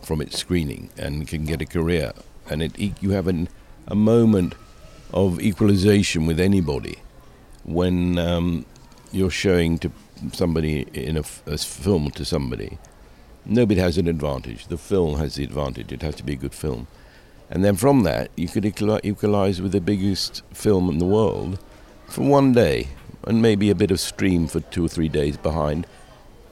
from 0.00 0.20
its 0.20 0.38
screening 0.38 0.90
and 1.02 1.26
can 1.26 1.46
get 1.46 1.60
a 1.60 1.64
career. 1.64 2.12
And 2.50 2.62
it, 2.62 2.76
you 3.00 3.14
have 3.14 3.28
an, 3.28 3.48
a 3.90 3.94
moment 3.94 4.54
of 5.12 5.40
equalization 5.40 6.26
with 6.26 6.38
anybody 6.38 6.98
when 7.64 8.18
um, 8.18 8.64
you're 9.12 9.30
showing 9.30 9.78
to 9.78 9.90
somebody 10.32 10.82
in 10.94 11.16
a, 11.16 11.24
a, 11.46 11.58
film 11.58 12.10
to 12.12 12.24
somebody. 12.24 12.78
Nobody 13.44 13.80
has 13.80 13.98
an 13.98 14.06
advantage. 14.06 14.68
The 14.68 14.78
film 14.78 15.18
has 15.18 15.34
the 15.34 15.44
advantage. 15.44 15.92
It 15.92 16.02
has 16.02 16.14
to 16.16 16.22
be 16.22 16.34
a 16.34 16.36
good 16.36 16.54
film. 16.54 16.86
And 17.50 17.64
then 17.64 17.74
from 17.74 18.04
that, 18.04 18.30
you 18.36 18.46
could 18.46 18.64
equalize 18.64 19.60
with 19.60 19.72
the 19.72 19.80
biggest 19.80 20.42
film 20.52 20.88
in 20.88 20.98
the 20.98 21.06
world 21.06 21.58
for 22.06 22.22
one 22.22 22.52
day 22.52 22.88
and 23.24 23.42
maybe 23.42 23.70
a 23.70 23.74
bit 23.74 23.90
of 23.90 23.98
stream 23.98 24.46
for 24.46 24.60
two 24.60 24.84
or 24.84 24.88
three 24.88 25.08
days 25.08 25.36
behind. 25.36 25.86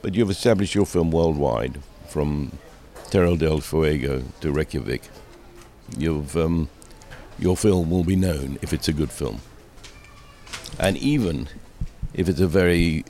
But 0.01 0.13
you've 0.13 0.29
established 0.29 0.75
your 0.75 0.85
film 0.85 1.11
worldwide 1.11 1.79
from 2.09 2.51
Terra 3.09 3.37
del 3.37 3.61
Fuego 3.61 4.23
to 4.41 4.51
Reykjavik. 4.51 5.03
You've, 5.97 6.35
um, 6.35 6.69
your 7.39 7.57
film 7.57 7.89
will 7.89 8.03
be 8.03 8.15
known 8.15 8.59
if 8.61 8.73
it's 8.73 8.87
a 8.87 8.93
good 8.93 9.11
film. 9.11 9.41
And 10.79 10.97
even 10.97 11.47
if 12.13 12.29
it's 12.29 12.39
a 12.39 12.47
very 12.47 13.05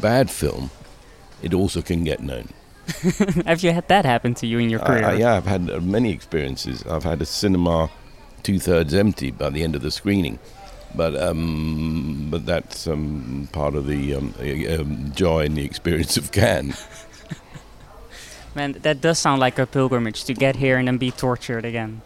bad 0.00 0.30
film, 0.30 0.70
it 1.42 1.52
also 1.54 1.82
can 1.82 2.04
get 2.04 2.20
known. 2.20 2.48
Have 3.46 3.62
you 3.62 3.72
had 3.72 3.88
that 3.88 4.04
happen 4.04 4.34
to 4.34 4.46
you 4.46 4.58
in 4.58 4.70
your 4.70 4.80
career? 4.80 5.04
I, 5.04 5.12
I, 5.12 5.14
yeah, 5.14 5.34
I've 5.34 5.46
had 5.46 5.70
uh, 5.70 5.80
many 5.80 6.12
experiences. 6.12 6.84
I've 6.86 7.04
had 7.04 7.22
a 7.22 7.26
cinema 7.26 7.90
two 8.42 8.58
thirds 8.58 8.92
empty 8.92 9.30
by 9.30 9.48
the 9.48 9.62
end 9.62 9.74
of 9.74 9.80
the 9.80 9.90
screening 9.90 10.38
but 10.94 11.16
um, 11.16 12.28
but 12.30 12.46
that's 12.46 12.86
um, 12.86 13.48
part 13.52 13.74
of 13.74 13.86
the 13.86 14.14
um, 14.14 14.34
um, 14.40 15.12
joy 15.12 15.44
and 15.44 15.56
the 15.56 15.64
experience 15.64 16.16
of 16.16 16.32
Cannes. 16.32 16.76
Man, 18.54 18.72
that 18.82 19.00
does 19.00 19.18
sound 19.18 19.40
like 19.40 19.58
a 19.58 19.66
pilgrimage 19.66 20.24
to 20.24 20.34
get 20.34 20.56
here 20.56 20.78
and 20.78 20.86
then 20.86 20.98
be 20.98 21.10
tortured 21.10 21.64
again. 21.64 22.02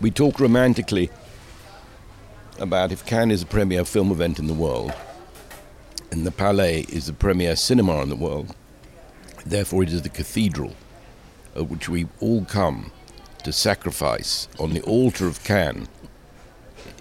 We 0.00 0.10
talk 0.10 0.40
romantically 0.40 1.10
about 2.58 2.90
if 2.90 3.04
Cannes 3.04 3.32
is 3.32 3.42
a 3.42 3.46
premier 3.46 3.84
film 3.84 4.10
event 4.10 4.38
in 4.38 4.46
the 4.46 4.54
world, 4.54 4.94
and 6.10 6.26
the 6.26 6.30
Palais 6.30 6.86
is 6.88 7.06
the 7.06 7.12
premier 7.12 7.54
cinema 7.54 8.00
in 8.00 8.08
the 8.08 8.16
world, 8.16 8.56
therefore 9.44 9.82
it 9.82 9.90
is 9.90 10.00
the 10.00 10.08
cathedral 10.08 10.74
at 11.54 11.68
which 11.68 11.90
we 11.90 12.06
all 12.20 12.46
come 12.46 12.92
to 13.44 13.52
sacrifice 13.52 14.48
on 14.58 14.72
the 14.72 14.80
altar 14.82 15.26
of 15.26 15.44
Cannes 15.44 15.86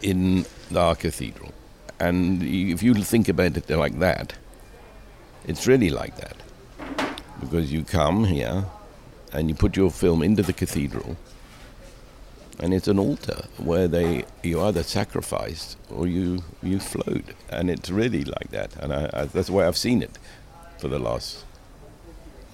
in 0.02 0.46
our 0.76 0.94
cathedral. 0.96 1.54
And 2.02 2.44
if 2.44 2.84
you 2.84 2.94
think 2.96 3.30
about 3.30 3.56
it 3.56 3.70
like 3.70 4.00
that, 4.00 4.34
it's 5.48 5.68
really 5.68 5.90
like 5.90 6.18
that. 6.18 6.36
Because 7.40 7.72
you 7.72 7.86
come 7.86 8.26
here 8.26 8.66
and 9.32 9.48
you 9.48 9.56
put 9.56 9.78
your 9.78 9.90
film 9.90 10.22
into 10.22 10.44
the 10.44 10.54
cathedral, 10.54 11.16
and 12.60 12.74
it's 12.74 12.88
an 12.88 13.00
altar 13.00 13.46
where 13.58 13.88
they 13.88 14.26
you 14.42 14.62
either 14.62 14.84
sacrifice 14.84 15.78
or 15.90 16.08
you 16.08 16.40
you 16.62 16.80
float, 16.80 17.24
and 17.50 17.70
it's 17.70 17.90
really 17.90 18.24
like 18.24 18.50
that. 18.52 18.76
And 18.82 18.94
I, 18.94 19.10
I, 19.14 19.26
that's 19.26 19.48
the 19.48 19.54
way 19.54 19.68
I've 19.68 19.78
seen 19.78 20.02
it 20.02 20.18
for 20.78 20.90
the 20.90 21.00
last. 21.00 21.46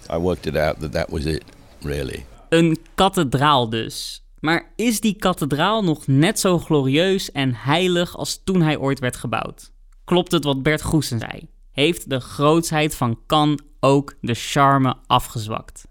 I 0.10 0.18
worked 0.18 0.46
it 0.48 0.56
out 0.56 0.80
that 0.80 0.92
that 0.92 1.10
was 1.10 1.26
it, 1.26 1.44
really. 1.82 2.26
Een 2.50 2.78
kathedraal 2.96 3.70
dus. 3.70 4.24
Maar 4.40 4.72
is 4.76 5.00
die 5.00 5.16
kathedraal 5.16 5.84
nog 5.84 6.08
net 6.08 6.40
zo 6.40 6.60
glorieus 6.60 7.32
en 7.32 7.54
heilig 7.56 8.18
als 8.18 8.42
toen 8.44 8.62
hij 8.62 8.78
ooit 8.78 9.00
werd 9.00 9.16
gebouwd? 9.16 9.72
Klopt 10.04 10.32
het 10.32 10.44
wat 10.44 10.64
Bert 10.64 10.82
Goesen 10.82 11.20
zei? 11.20 11.48
Heeft 11.72 12.10
de 12.10 12.20
grootsheid 12.20 12.96
van 12.96 13.20
Cannes 13.28 13.60
ook 13.80 14.15
de 14.22 14.34
charme 14.34 14.96
afgezwakt? 15.08 15.88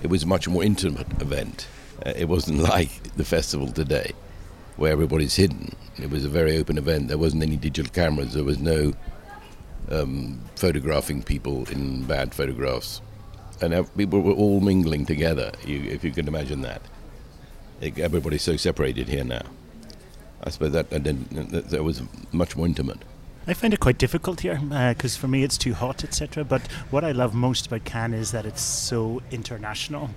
It 0.00 0.10
was 0.10 0.22
a 0.22 0.26
much 0.26 0.46
more 0.46 0.64
intimate 0.64 1.06
event. 1.18 1.68
Uh, 2.04 2.12
it 2.16 2.28
wasn't 2.28 2.58
like 2.74 3.02
the 3.16 3.24
festival 3.24 3.68
today, 3.68 4.12
where 4.76 4.92
everybody's 4.92 5.36
hidden. 5.36 5.74
It 5.96 6.10
was 6.10 6.24
a 6.24 6.28
very 6.28 6.56
open 6.56 6.78
event. 6.78 7.08
There 7.08 7.18
wasn't 7.18 7.42
any 7.42 7.56
digital 7.56 7.90
cameras. 7.92 8.34
There 8.34 8.44
was 8.44 8.58
no 8.58 8.92
um, 9.90 10.40
photographing 10.56 11.22
people 11.22 11.68
in 11.70 12.04
bad 12.04 12.34
photographs, 12.34 13.00
and 13.60 13.72
people 13.96 14.20
were 14.20 14.32
all 14.32 14.60
mingling 14.60 15.06
together. 15.06 15.52
If 15.62 16.04
you 16.04 16.10
can 16.10 16.28
imagine 16.28 16.62
that. 16.62 16.82
everybody's 17.80 18.42
so 18.42 18.56
separated 18.56 19.08
here 19.08 19.24
now. 19.24 19.42
I 20.42 20.50
suppose 20.50 20.72
that, 20.72 20.90
that, 20.90 21.70
that 21.70 21.82
was 21.82 22.02
much 22.32 22.56
more 22.56 22.66
intimate. 22.66 22.98
I 23.46 23.52
find 23.52 23.74
it 23.74 23.80
quite 23.80 23.98
difficult 23.98 24.40
here 24.40 24.56
because 24.56 25.16
uh, 25.16 25.20
for 25.20 25.28
me 25.28 25.42
it's 25.42 25.58
too 25.58 25.74
hot, 25.74 26.02
etc. 26.02 26.44
But 26.44 26.62
what 26.90 27.04
I 27.04 27.12
love 27.12 27.34
most 27.34 27.66
about 27.66 27.84
Cannes 27.84 28.14
is 28.14 28.30
that 28.32 28.46
it's 28.46 28.62
so 28.62 29.22
international. 29.30 30.10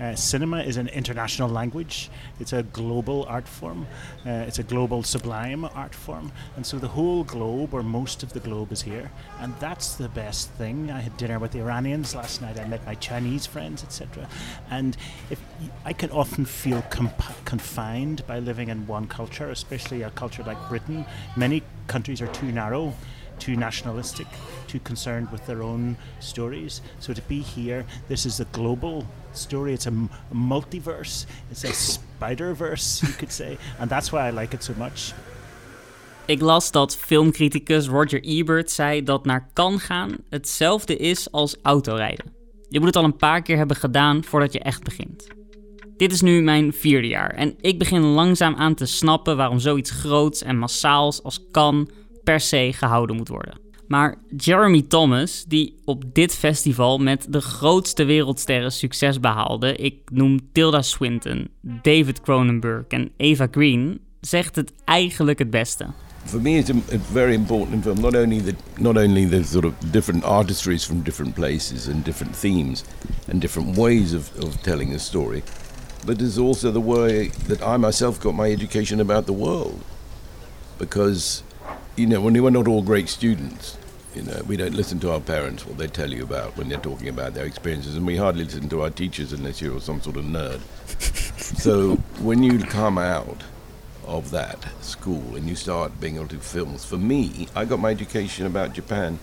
Uh, 0.00 0.14
cinema 0.14 0.62
is 0.62 0.78
an 0.78 0.88
international 0.88 1.48
language. 1.48 2.10
It's 2.38 2.54
a 2.54 2.62
global 2.62 3.26
art 3.28 3.46
form. 3.46 3.86
Uh, 4.26 4.30
it's 4.48 4.58
a 4.58 4.62
global 4.62 5.02
sublime 5.02 5.64
art 5.64 5.94
form. 5.94 6.32
And 6.56 6.64
so 6.64 6.78
the 6.78 6.88
whole 6.88 7.24
globe, 7.24 7.74
or 7.74 7.82
most 7.82 8.22
of 8.22 8.32
the 8.32 8.40
globe, 8.40 8.72
is 8.72 8.82
here. 8.82 9.10
And 9.40 9.54
that's 9.60 9.94
the 9.96 10.08
best 10.08 10.50
thing. 10.52 10.90
I 10.90 11.00
had 11.00 11.16
dinner 11.18 11.38
with 11.38 11.52
the 11.52 11.60
Iranians 11.60 12.14
last 12.14 12.40
night. 12.40 12.58
I 12.58 12.64
met 12.64 12.84
my 12.86 12.94
Chinese 12.94 13.44
friends, 13.44 13.82
etc. 13.82 14.26
And 14.70 14.96
if 15.28 15.40
I 15.84 15.92
can 15.92 16.10
often 16.10 16.46
feel 16.46 16.80
comp- 16.82 17.44
confined 17.44 18.26
by 18.26 18.38
living 18.38 18.68
in 18.68 18.86
one 18.86 19.06
culture, 19.06 19.50
especially 19.50 20.02
a 20.02 20.10
culture 20.10 20.42
like 20.42 20.58
Britain. 20.68 21.04
Many 21.36 21.62
countries 21.88 22.22
are 22.22 22.28
too 22.28 22.50
narrow 22.52 22.94
too 23.40 23.56
nationalistic, 23.56 24.26
too 24.66 24.78
concerned 24.84 25.28
with 25.32 25.44
their 25.46 25.62
own 25.62 25.96
stories. 26.18 26.82
So 26.98 27.12
to 27.12 27.22
be 27.26 27.42
here, 27.54 27.84
this 28.08 28.24
is 28.24 28.40
a 28.40 28.46
global 28.50 29.04
story. 29.32 29.72
It's 29.72 29.86
a, 29.86 29.92
a 30.30 30.34
multiverse. 30.34 31.26
It's 31.50 31.64
a 31.64 31.72
spider-verse, 31.72 33.02
you 33.02 33.12
could 33.18 33.32
say. 33.32 33.56
And 33.78 33.90
that's 33.90 34.12
why 34.12 34.28
I 34.28 34.30
like 34.30 34.54
it 34.54 34.64
so 34.64 34.72
much. 34.76 35.12
Ik 36.26 36.40
las 36.40 36.70
dat 36.70 36.96
filmcriticus 36.96 37.86
Roger 37.86 38.22
Ebert 38.22 38.70
zei 38.70 39.02
dat 39.02 39.24
naar 39.24 39.48
kan 39.52 39.78
gaan 39.78 40.16
hetzelfde 40.28 40.96
is 40.96 41.32
als 41.32 41.56
autorijden. 41.62 42.32
Je 42.68 42.78
moet 42.78 42.88
het 42.88 42.96
al 42.96 43.04
een 43.04 43.16
paar 43.16 43.42
keer 43.42 43.56
hebben 43.56 43.76
gedaan 43.76 44.24
voordat 44.24 44.52
je 44.52 44.58
echt 44.58 44.82
begint. 44.82 45.26
Dit 45.96 46.12
is 46.12 46.20
nu 46.20 46.42
mijn 46.42 46.72
vierde 46.72 47.06
jaar 47.06 47.30
en 47.30 47.54
ik 47.60 47.78
begin 47.78 48.00
langzaam 48.00 48.54
aan 48.54 48.74
te 48.74 48.86
snappen 48.86 49.36
waarom 49.36 49.58
zoiets 49.58 49.90
groots 49.90 50.42
en 50.42 50.58
massaals 50.58 51.22
als 51.22 51.40
kan 51.50 51.88
per 52.30 52.40
se 52.40 52.72
gehouden 52.72 53.16
moet 53.16 53.28
worden. 53.28 53.58
Maar 53.86 54.14
Jeremy 54.36 54.82
Thomas, 54.82 55.44
die 55.48 55.74
op 55.84 56.04
dit 56.12 56.34
festival 56.34 56.98
met 56.98 57.26
de 57.28 57.40
grootste 57.40 58.04
wereldsterren 58.04 58.72
succes 58.72 59.20
behaalde, 59.20 59.76
ik 59.76 59.94
noem 60.12 60.38
Tilda 60.52 60.82
Swinton, 60.82 61.48
David 61.60 62.20
Cronenberg 62.20 62.86
en 62.88 63.10
Eva 63.16 63.48
Green, 63.50 64.00
zegt 64.20 64.56
het 64.56 64.72
eigenlijk 64.84 65.38
het 65.38 65.50
beste. 65.50 65.86
For 66.24 66.40
me, 66.40 66.50
it's, 66.50 66.70
a, 66.70 66.98
very 67.12 67.34
important 67.34 67.82
film. 67.82 68.00
Not 68.00 68.14
only 68.14 68.40
the 68.40 68.54
not 68.78 68.96
only 68.96 69.26
the 69.28 69.44
sort 69.44 69.64
of 69.64 69.72
different 69.90 70.24
artistries 70.24 70.84
from 70.86 71.02
different 71.02 71.34
places 71.34 71.88
and 71.88 72.04
different 72.04 72.40
themes 72.40 72.84
and 73.32 73.40
different 73.40 73.76
ways 73.76 74.14
of, 74.14 74.30
of 74.44 74.62
telling 74.62 74.94
a 74.94 74.98
story, 74.98 75.42
but 76.06 76.20
it's 76.20 76.38
also 76.38 76.70
the 76.70 76.80
way 76.80 77.30
that 77.46 77.60
I 77.62 77.76
myself 77.78 78.18
got 78.18 78.34
my 78.34 78.52
education 78.52 79.00
about 79.00 79.24
the 79.24 79.32
world. 79.32 79.80
Because 80.78 81.42
you 81.96 82.06
know, 82.06 82.20
when 82.20 82.40
we're 82.40 82.50
not 82.50 82.68
all 82.68 82.82
great 82.82 83.08
students, 83.08 83.76
you 84.14 84.22
know, 84.22 84.42
we 84.46 84.56
don't 84.56 84.74
listen 84.74 84.98
to 85.00 85.12
our 85.12 85.20
parents 85.20 85.66
what 85.66 85.78
they 85.78 85.86
tell 85.86 86.12
you 86.12 86.22
about 86.22 86.56
when 86.56 86.68
they're 86.68 86.78
talking 86.78 87.08
about 87.08 87.34
their 87.34 87.46
experiences, 87.46 87.96
and 87.96 88.06
we 88.06 88.16
hardly 88.16 88.44
listen 88.44 88.68
to 88.68 88.82
our 88.82 88.90
teachers 88.90 89.32
unless 89.32 89.60
you're 89.60 89.80
some 89.80 90.00
sort 90.00 90.16
of 90.16 90.24
nerd. 90.24 90.60
so 91.58 91.96
when 92.20 92.42
you 92.42 92.58
come 92.58 92.98
out 92.98 93.42
of 94.06 94.30
that 94.30 94.58
school 94.82 95.36
and 95.36 95.48
you 95.48 95.54
start 95.54 96.00
being 96.00 96.16
able 96.16 96.26
to 96.28 96.36
do 96.36 96.40
films, 96.40 96.84
for 96.84 96.96
me, 96.96 97.48
I 97.54 97.64
got 97.64 97.78
my 97.78 97.90
education 97.90 98.46
about 98.46 98.72
Japan, 98.72 99.18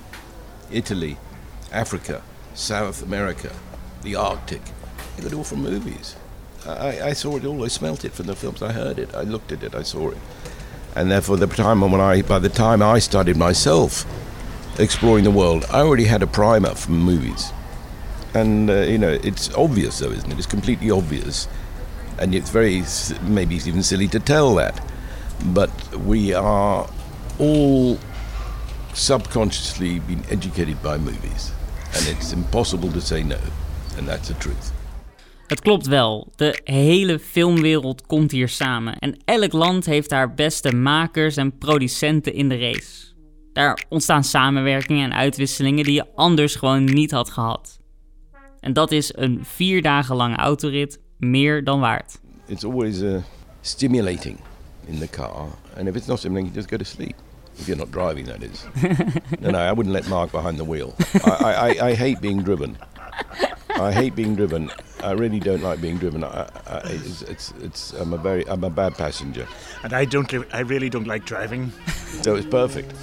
Italy, 0.72 1.18
Africa, 1.72 2.22
South 2.54 3.04
America, 3.04 3.52
the 4.04 4.16
Arctic. 4.16 4.62
I 5.18 5.22
got 5.22 5.32
it 5.32 5.36
all 5.36 5.44
from 5.44 5.64
movies. 5.64 6.16
I, 6.66 7.02
I 7.02 7.14
saw 7.14 7.38
it 7.38 7.46
all. 7.46 7.64
I 7.64 7.68
smelt 7.70 8.06
it 8.06 8.14
from 8.14 8.28
the 8.28 8.36
films. 8.36 8.62
I 8.62 8.72
heard 8.72 9.00
it. 9.00 9.14
I 9.16 9.22
looked 9.22 9.52
at 9.52 9.64
it. 9.64 9.74
I 9.74 9.84
saw 9.84 10.10
it 10.10 10.18
and 10.98 11.12
therefore 11.12 11.38
the 11.38 11.48
time 11.48 11.82
when 11.82 12.02
I 12.02 12.24
by 12.24 12.40
the 12.40 12.50
time 12.50 12.82
I 12.82 13.00
started 13.00 13.38
myself 13.38 14.06
exploring 14.80 15.24
the 15.24 15.32
world, 15.32 15.66
I 15.72 15.82
already 15.82 16.06
had 16.06 16.24
a 16.24 16.28
primer 16.28 16.74
from 16.74 16.98
movies, 17.00 17.52
and 18.34 18.70
uh, 18.70 18.82
you 18.82 18.98
know 18.98 19.12
it's 19.24 19.54
obvious 19.54 20.00
though, 20.00 20.12
isn't 20.12 20.32
it? 20.32 20.38
It's 20.38 20.48
completely 20.48 20.90
obvious, 20.90 21.48
and 22.20 22.34
it's 22.34 22.50
very 22.50 22.84
maybe 23.22 23.56
it's 23.56 23.68
even 23.68 23.84
silly 23.84 24.08
to 24.10 24.20
tell 24.20 24.56
that, 24.56 24.84
but 25.54 25.72
we 25.98 26.34
are 26.34 26.90
all 27.38 28.00
subconsciously 28.94 30.00
been 30.00 30.24
educated 30.32 30.82
by 30.82 30.98
movies, 30.98 31.52
and 31.94 32.08
it's 32.08 32.34
impossible 32.34 32.92
to 32.92 33.02
say 33.02 33.22
no, 33.22 33.40
and 33.98 34.08
that's 34.08 34.30
the 34.30 34.34
truth. 34.36 34.74
Het 35.48 35.62
klopt 35.62 35.88
wel, 35.88 36.32
de 36.36 36.60
hele 36.64 37.20
filmwereld 37.20 38.06
komt 38.06 38.32
hier 38.32 38.50
samen 38.50 38.98
en 38.98 39.18
elk 39.26 39.54
land 39.54 39.86
heeft 39.86 40.10
daar 40.10 40.34
beste 40.34 40.76
makers 40.76 41.38
en 41.38 41.58
producenten 41.58 42.34
in 42.34 42.50
de 42.50 42.58
race. 42.58 43.06
Daar 43.54 43.86
ontstaan 43.90 44.24
samenwerkingen 44.24 45.04
en 45.04 45.18
uitwisselingen 45.18 45.84
die 45.84 45.94
je 45.94 46.06
anders 46.16 46.56
gewoon 46.56 46.84
niet 46.84 47.12
had 47.12 47.30
gehad. 47.30 47.80
En 48.60 48.74
dat 48.74 48.92
is 48.92 49.12
een 49.16 49.40
vier 49.44 49.82
dagen 49.82 50.16
lange 50.16 50.36
autorit 50.36 51.00
meer 51.18 51.64
dan 51.64 51.80
waard. 51.80 52.20
It's 52.46 52.64
always 52.64 53.02
uh, 53.02 53.18
stimulating 53.62 54.38
in 54.86 55.00
the 55.00 55.08
car, 55.10 55.46
and 55.78 55.88
if 55.88 55.96
it's 55.96 56.08
not 56.08 56.18
stimulating, 56.18 56.56
just 56.56 56.70
go 56.70 56.78
to 56.78 56.84
sleep. 56.84 57.16
If 57.60 57.66
you're 57.66 57.80
not 57.80 57.92
driving, 57.92 58.28
that 58.28 58.44
is. 58.52 58.66
no, 59.40 59.50
no, 59.50 59.60
I 59.60 59.74
wouldn't 59.74 59.96
let 59.96 60.08
Mark 60.08 60.32
behind 60.32 60.58
the 60.58 60.66
wheel. 60.66 60.94
I, 61.24 61.54
I, 61.54 61.90
I 61.90 61.96
hate 61.96 62.20
being 62.22 62.44
driven. 62.44 62.78
I 63.80 63.92
hate 63.92 64.16
being 64.16 64.36
driven. 64.36 64.72
I 65.04 65.12
really 65.12 65.40
don't 65.40 65.62
like 65.62 65.80
being 65.82 66.00
driven. 66.00 66.24
I, 66.24 66.50
I, 66.66 66.80
it's, 66.86 67.22
it's, 67.22 67.54
it's, 67.62 67.94
I'm 67.94 68.14
a 68.14 68.18
very, 68.18 68.44
I'm 68.50 68.64
a 68.64 68.70
bad 68.70 68.96
passenger. 68.96 69.48
And 69.84 69.94
I 69.94 70.06
don't, 70.06 70.34
I 70.54 70.62
really 70.62 70.90
don't 70.90 71.08
like 71.08 71.26
driving. 71.26 71.72
So 72.22 72.36
it's 72.36 72.48
perfect. 72.48 72.94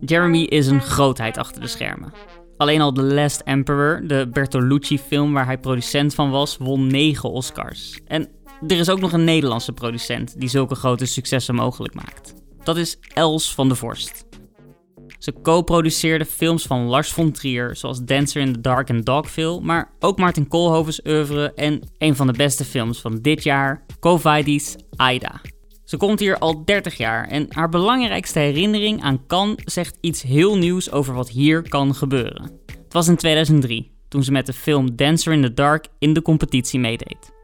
Jeremy 0.00 0.42
is 0.42 0.66
een 0.66 0.80
grootheid 0.80 1.38
achter 1.38 1.60
de 1.60 1.66
schermen. 1.66 2.12
Alleen 2.56 2.80
al 2.80 2.92
The 2.92 3.02
Last 3.02 3.40
Emperor, 3.40 4.06
de 4.06 4.28
Bertolucci-film 4.32 5.32
waar 5.32 5.46
hij 5.46 5.58
producent 5.58 6.14
van 6.14 6.30
was, 6.30 6.56
won 6.56 6.86
9 6.86 7.30
Oscars. 7.30 8.00
En 8.06 8.28
er 8.66 8.78
is 8.78 8.90
ook 8.90 9.00
nog 9.00 9.12
een 9.12 9.24
Nederlandse 9.24 9.72
producent 9.72 10.40
die 10.40 10.48
zulke 10.48 10.74
grote 10.74 11.06
successen 11.06 11.54
mogelijk 11.54 11.94
maakt. 11.94 12.34
Dat 12.62 12.76
is 12.76 12.98
Els 13.14 13.54
van 13.54 13.68
der 13.68 13.76
Vorst. 13.76 14.26
Ze 15.18 15.32
co-produceerde 15.42 16.24
films 16.24 16.66
van 16.66 16.84
Lars 16.84 17.12
von 17.12 17.32
Trier, 17.32 17.76
zoals 17.76 18.04
Dancer 18.04 18.40
in 18.40 18.52
the 18.52 18.60
Dark 18.60 18.88
en 18.88 19.00
Dogville, 19.00 19.60
maar 19.60 19.92
ook 19.98 20.18
Martin 20.18 20.48
Koolhoven's 20.48 21.00
oeuvre 21.04 21.52
en 21.54 21.80
een 21.98 22.16
van 22.16 22.26
de 22.26 22.32
beste 22.32 22.64
films 22.64 23.00
van 23.00 23.18
dit 23.20 23.42
jaar, 23.42 23.84
Kovaidi's 24.00 24.76
Aida. 24.96 25.40
Ze 25.84 25.96
komt 25.96 26.20
hier 26.20 26.38
al 26.38 26.64
30 26.64 26.96
jaar 26.96 27.28
en 27.28 27.46
haar 27.48 27.68
belangrijkste 27.68 28.38
herinnering 28.38 29.02
aan 29.02 29.26
Cannes 29.26 29.56
zegt 29.64 29.98
iets 30.00 30.22
heel 30.22 30.56
nieuws 30.56 30.90
over 30.90 31.14
wat 31.14 31.28
hier 31.28 31.68
kan 31.68 31.94
gebeuren. 31.94 32.50
Het 32.66 32.92
was 32.92 33.08
in 33.08 33.16
2003, 33.16 33.90
toen 34.08 34.22
ze 34.22 34.32
met 34.32 34.46
de 34.46 34.52
film 34.52 34.96
Dancer 34.96 35.32
in 35.32 35.42
the 35.42 35.54
Dark 35.54 35.86
in 35.98 36.12
de 36.12 36.22
competitie 36.22 36.80
meedeed. 36.80 37.34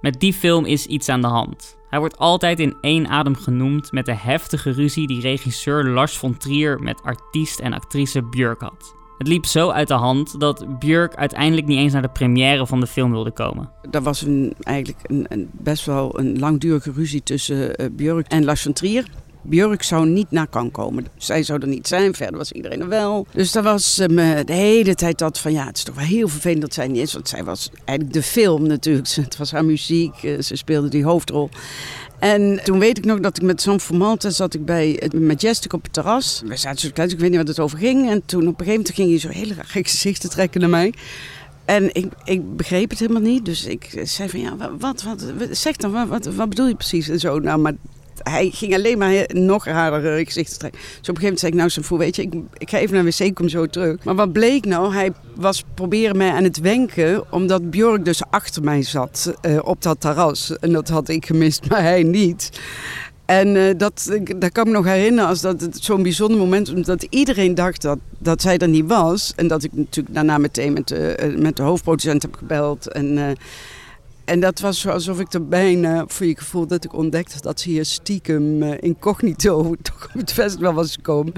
Met 0.00 0.20
die 0.20 0.32
film 0.32 0.64
is 0.64 0.86
iets 0.86 1.08
aan 1.08 1.20
de 1.20 1.26
hand. 1.26 1.75
Hij 1.96 2.04
wordt 2.04 2.20
altijd 2.20 2.60
in 2.60 2.76
één 2.80 3.08
adem 3.08 3.34
genoemd 3.34 3.92
met 3.92 4.06
de 4.06 4.14
heftige 4.14 4.70
ruzie 4.70 5.06
die 5.06 5.20
regisseur 5.20 5.84
Lars 5.84 6.16
von 6.16 6.36
Trier 6.36 6.80
met 6.80 7.02
artiest 7.02 7.60
en 7.60 7.72
actrice 7.72 8.22
Björk 8.22 8.60
had. 8.60 8.94
Het 9.18 9.28
liep 9.28 9.44
zo 9.44 9.70
uit 9.70 9.88
de 9.88 9.94
hand 9.94 10.40
dat 10.40 10.78
Björk 10.78 11.14
uiteindelijk 11.14 11.66
niet 11.66 11.78
eens 11.78 11.92
naar 11.92 12.02
de 12.02 12.08
première 12.08 12.66
van 12.66 12.80
de 12.80 12.86
film 12.86 13.10
wilde 13.10 13.30
komen. 13.30 13.70
Er 13.90 14.02
was 14.02 14.22
een, 14.22 14.54
eigenlijk 14.62 15.10
een, 15.10 15.26
een 15.28 15.48
best 15.52 15.86
wel 15.86 16.18
een 16.18 16.38
langdurige 16.38 16.92
ruzie 16.92 17.22
tussen 17.22 17.82
uh, 17.82 17.86
Björk 17.92 18.26
en 18.26 18.44
Lars 18.44 18.62
von 18.62 18.72
Trier. 18.72 19.06
Björk 19.48 19.82
zou 19.82 20.08
niet 20.08 20.30
naar 20.30 20.46
kan 20.46 20.70
komen. 20.70 21.06
Zij 21.16 21.42
zou 21.42 21.60
er 21.60 21.68
niet 21.68 21.88
zijn, 21.88 22.14
verder 22.14 22.36
was 22.36 22.52
iedereen 22.52 22.80
er 22.80 22.88
wel. 22.88 23.26
Dus 23.32 23.52
daar 23.52 23.62
was 23.62 23.98
um, 23.98 24.16
de 24.16 24.52
hele 24.52 24.94
tijd 24.94 25.18
dat 25.18 25.38
van 25.38 25.52
ja, 25.52 25.66
het 25.66 25.76
is 25.76 25.82
toch 25.82 25.94
wel 25.94 26.04
heel 26.04 26.28
vervelend 26.28 26.60
dat 26.60 26.74
zij 26.74 26.88
niet 26.88 27.02
is. 27.02 27.12
Want 27.12 27.28
zij 27.28 27.44
was 27.44 27.70
eigenlijk 27.84 28.12
de 28.12 28.22
film 28.22 28.66
natuurlijk. 28.66 29.08
Het 29.26 29.36
was 29.36 29.50
haar 29.50 29.64
muziek, 29.64 30.22
uh, 30.22 30.40
ze 30.40 30.56
speelde 30.56 30.88
die 30.88 31.04
hoofdrol. 31.04 31.48
En 32.18 32.60
toen 32.64 32.78
weet 32.78 32.98
ik 32.98 33.04
nog 33.04 33.20
dat 33.20 33.36
ik 33.36 33.42
met 33.42 33.60
Sam 33.60 33.80
Formalta 33.80 34.30
zat 34.30 34.54
ik 34.54 34.64
bij 34.64 34.96
het 35.00 35.20
Majestic 35.20 35.72
op 35.72 35.82
het 35.82 35.92
terras. 35.92 36.42
We 36.44 36.56
zaten 36.56 36.80
zo 36.80 36.88
klein, 36.94 37.10
ik 37.10 37.18
weet 37.18 37.30
niet 37.30 37.38
wat 37.38 37.48
het 37.48 37.60
over 37.60 37.78
ging. 37.78 38.10
En 38.10 38.22
toen 38.26 38.48
op 38.48 38.60
een 38.60 38.66
gegeven 38.66 38.74
moment 38.74 38.94
ging 38.94 39.08
hij 39.08 39.18
zo 39.18 39.28
hele 39.28 39.54
rare 39.54 39.84
gezichten 39.90 40.30
trekken 40.30 40.60
naar 40.60 40.70
mij. 40.70 40.94
En 41.64 41.94
ik, 41.94 42.06
ik 42.24 42.56
begreep 42.56 42.90
het 42.90 42.98
helemaal 42.98 43.22
niet. 43.22 43.44
Dus 43.44 43.64
ik 43.64 44.00
zei 44.02 44.28
van 44.28 44.40
ja, 44.40 44.56
wat, 44.78 45.02
wat, 45.02 45.24
zeg 45.50 45.76
dan, 45.76 45.92
wat, 45.92 46.08
wat, 46.08 46.26
wat 46.26 46.48
bedoel 46.48 46.66
je 46.66 46.74
precies? 46.74 47.08
En 47.08 47.20
zo, 47.20 47.38
nou, 47.38 47.58
maar 47.58 47.74
hij 48.30 48.50
ging 48.52 48.74
alleen 48.74 48.98
maar 48.98 49.28
nog 49.32 49.64
raardere 49.64 50.24
gezichten 50.24 50.58
trekken. 50.58 50.80
Dus 50.80 50.88
op 50.88 50.96
een 50.98 51.04
gegeven 51.04 51.22
moment 51.22 51.40
zei 51.40 51.52
ik, 51.52 51.58
nou 51.58 51.70
Samfoe, 51.70 51.98
weet 51.98 52.16
je, 52.16 52.22
ik, 52.22 52.34
ik 52.58 52.70
ga 52.70 52.78
even 52.78 52.94
naar 52.94 53.04
de 53.04 53.24
wc, 53.24 53.34
kom 53.34 53.48
zo 53.48 53.66
terug. 53.66 54.04
Maar 54.04 54.14
wat 54.14 54.32
bleek 54.32 54.64
nou? 54.64 54.94
Hij 54.94 55.12
was 55.34 55.64
proberen 55.74 56.16
mij 56.16 56.30
aan 56.30 56.44
het 56.44 56.60
wenken, 56.60 57.32
omdat 57.32 57.70
Björk 57.70 58.04
dus 58.04 58.22
achter 58.30 58.62
mij 58.62 58.82
zat 58.82 59.34
uh, 59.42 59.58
op 59.62 59.82
dat 59.82 60.00
terras. 60.00 60.58
En 60.58 60.72
dat 60.72 60.88
had 60.88 61.08
ik 61.08 61.26
gemist, 61.26 61.66
maar 61.68 61.82
hij 61.82 62.02
niet. 62.02 62.60
En 63.24 63.54
uh, 63.54 63.74
dat, 63.76 64.18
dat 64.36 64.52
kan 64.52 64.66
ik 64.66 64.70
me 64.70 64.76
nog 64.76 64.84
herinneren 64.84 65.28
als 65.28 65.40
dat 65.40 65.68
zo'n 65.70 66.02
bijzonder 66.02 66.38
moment 66.38 66.74
omdat 66.74 67.02
iedereen 67.02 67.54
dacht 67.54 67.82
dat, 67.82 67.98
dat 68.18 68.42
zij 68.42 68.58
er 68.58 68.68
niet 68.68 68.86
was. 68.86 69.32
En 69.36 69.48
dat 69.48 69.62
ik 69.62 69.72
natuurlijk 69.72 70.14
daarna 70.14 70.38
meteen 70.38 70.72
met 70.72 70.88
de, 70.88 71.34
met 71.38 71.56
de 71.56 71.62
hoofdproducent 71.62 72.22
heb 72.22 72.34
gebeld. 72.34 72.92
En, 72.92 73.36
en 74.26 74.40
dat 74.40 74.60
was 74.60 74.86
alsof 74.86 75.20
ik 75.20 75.32
er 75.32 75.48
bijna 75.48 76.04
voor 76.06 76.26
je 76.26 76.36
gevoel 76.36 76.66
dat 76.66 76.84
ik 76.84 76.94
ontdekte 76.94 77.40
dat 77.40 77.60
ze 77.60 77.68
hier 77.68 77.84
stiekem 77.84 78.62
incognito 78.62 79.74
toch 79.82 80.04
op 80.04 80.20
het 80.20 80.32
festival 80.32 80.72
was 80.72 80.94
gekomen. 80.94 81.32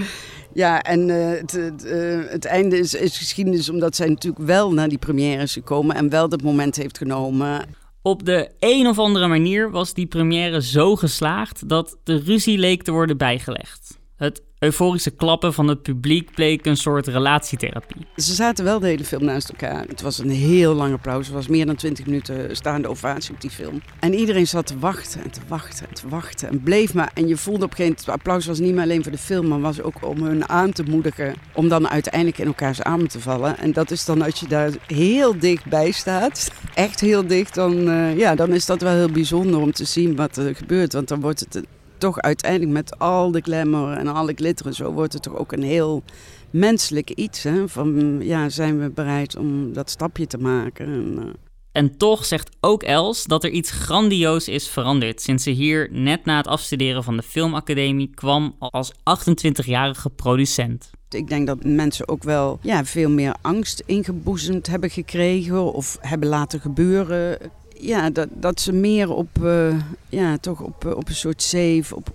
Ja, 0.52 0.82
en 0.82 1.08
het, 1.08 1.52
het, 1.52 1.82
het, 2.28 2.44
einde 2.44 2.78
is, 2.78 2.94
is 2.94 3.18
geschiedenis 3.18 3.68
omdat 3.68 3.96
zij 3.96 4.08
natuurlijk 4.08 4.44
wel 4.44 4.72
naar 4.72 4.88
die 4.88 4.98
première 4.98 5.42
is 5.42 5.52
gekomen 5.52 5.96
en 5.96 6.08
wel 6.08 6.28
dat 6.28 6.42
moment 6.42 6.76
heeft 6.76 6.98
genomen. 6.98 7.66
Op 8.02 8.24
de 8.24 8.50
een 8.58 8.86
of 8.86 8.98
andere 8.98 9.26
manier 9.26 9.70
was 9.70 9.94
die 9.94 10.06
première 10.06 10.62
zo 10.62 10.96
geslaagd 10.96 11.68
dat 11.68 11.96
de 12.04 12.16
ruzie 12.18 12.58
leek 12.58 12.82
te 12.82 12.90
worden 12.90 13.16
bijgelegd. 13.16 13.98
Het 14.16 14.42
euforische 14.58 15.10
klappen 15.10 15.54
van 15.54 15.68
het 15.68 15.82
publiek 15.82 16.34
bleek 16.34 16.66
een 16.66 16.76
soort 16.76 17.06
relatietherapie. 17.06 18.06
Ze 18.16 18.34
zaten 18.34 18.64
wel 18.64 18.78
de 18.78 18.86
hele 18.86 19.04
film 19.04 19.24
naast 19.24 19.48
elkaar. 19.48 19.84
Het 19.88 20.00
was 20.00 20.18
een 20.18 20.30
heel 20.30 20.74
lange 20.74 20.98
pauze. 20.98 21.24
Het 21.24 21.34
was 21.34 21.48
meer 21.48 21.66
dan 21.66 21.76
20 21.76 22.06
minuten 22.06 22.56
staande 22.56 22.88
ovatie 22.88 23.34
op 23.34 23.40
die 23.40 23.50
film. 23.50 23.82
En 24.00 24.14
iedereen 24.14 24.46
zat 24.46 24.66
te 24.66 24.78
wachten 24.78 25.22
en 25.22 25.30
te 25.30 25.40
wachten 25.48 25.88
en 25.88 25.94
te 25.94 26.08
wachten. 26.08 26.48
En 26.48 26.62
bleef 26.62 26.94
maar. 26.94 27.10
En 27.14 27.28
je 27.28 27.36
voelde 27.36 27.64
op 27.64 27.70
een 27.70 27.76
gegeven 27.76 27.96
het 27.98 28.08
applaus 28.08 28.46
was 28.46 28.58
niet 28.58 28.74
meer 28.74 28.82
alleen 28.82 29.02
voor 29.02 29.12
de 29.12 29.18
film, 29.18 29.48
maar 29.48 29.60
was 29.60 29.82
ook 29.82 30.06
om 30.06 30.22
hun 30.22 30.48
aan 30.48 30.72
te 30.72 30.82
moedigen. 30.82 31.34
Om 31.54 31.68
dan 31.68 31.88
uiteindelijk 31.88 32.38
in 32.38 32.46
elkaars 32.46 32.82
armen 32.82 33.08
te 33.08 33.20
vallen. 33.20 33.58
En 33.58 33.72
dat 33.72 33.90
is 33.90 34.04
dan 34.04 34.22
als 34.22 34.40
je 34.40 34.48
daar 34.48 34.70
heel 34.86 35.38
dichtbij 35.38 35.90
staat. 35.90 36.50
Echt 36.74 37.00
heel 37.00 37.26
dicht. 37.26 37.54
Dan, 37.54 37.88
uh, 37.88 38.18
ja, 38.18 38.34
dan 38.34 38.52
is 38.52 38.66
dat 38.66 38.80
wel 38.80 38.94
heel 38.94 39.10
bijzonder 39.10 39.60
om 39.60 39.72
te 39.72 39.84
zien 39.84 40.16
wat 40.16 40.36
er 40.36 40.54
gebeurt. 40.54 40.92
Want 40.92 41.08
dan 41.08 41.20
wordt 41.20 41.40
het 41.40 41.62
toch 41.98 42.20
uiteindelijk 42.20 42.72
met 42.72 42.98
al 42.98 43.30
de 43.30 43.40
glamour 43.40 43.96
en 43.96 44.06
alle 44.06 44.32
glitter 44.34 44.66
en 44.66 44.74
zo 44.74 44.92
wordt 44.92 45.12
het 45.12 45.22
toch 45.22 45.36
ook 45.36 45.52
een 45.52 45.62
heel 45.62 46.02
menselijk 46.50 47.10
iets. 47.10 47.42
Hè? 47.42 47.68
Van 47.68 48.18
ja, 48.22 48.48
zijn 48.48 48.80
we 48.80 48.90
bereid 48.90 49.36
om 49.36 49.72
dat 49.72 49.90
stapje 49.90 50.26
te 50.26 50.38
maken? 50.38 50.86
En, 50.86 51.14
uh... 51.18 51.32
en 51.72 51.96
toch 51.96 52.24
zegt 52.24 52.56
ook 52.60 52.82
Els 52.82 53.24
dat 53.24 53.44
er 53.44 53.50
iets 53.50 53.70
grandioos 53.70 54.48
is 54.48 54.68
veranderd 54.68 55.22
sinds 55.22 55.42
ze 55.42 55.50
hier 55.50 55.88
net 55.92 56.24
na 56.24 56.36
het 56.36 56.46
afstuderen 56.46 57.04
van 57.04 57.16
de 57.16 57.22
filmacademie 57.22 58.10
kwam 58.14 58.54
als 58.58 58.92
28-jarige 58.92 60.10
producent. 60.10 60.90
Ik 61.10 61.28
denk 61.28 61.46
dat 61.46 61.64
mensen 61.64 62.08
ook 62.08 62.22
wel 62.22 62.58
ja, 62.62 62.84
veel 62.84 63.10
meer 63.10 63.34
angst 63.40 63.82
ingeboezemd 63.86 64.66
hebben 64.66 64.90
gekregen 64.90 65.72
of 65.72 65.98
hebben 66.00 66.28
laten 66.28 66.60
gebeuren 66.60 67.38
ja, 67.80 68.10
dat, 68.10 68.28
dat 68.32 68.60
ze 68.60 68.72
meer 68.72 69.10
op, 69.10 69.28
uh, 69.42 69.74
ja, 70.08 70.38
toch 70.38 70.60
op, 70.60 70.86
op 70.96 71.08
een 71.08 71.14
soort 71.14 71.42
safe, 71.42 71.96
op, 71.96 72.12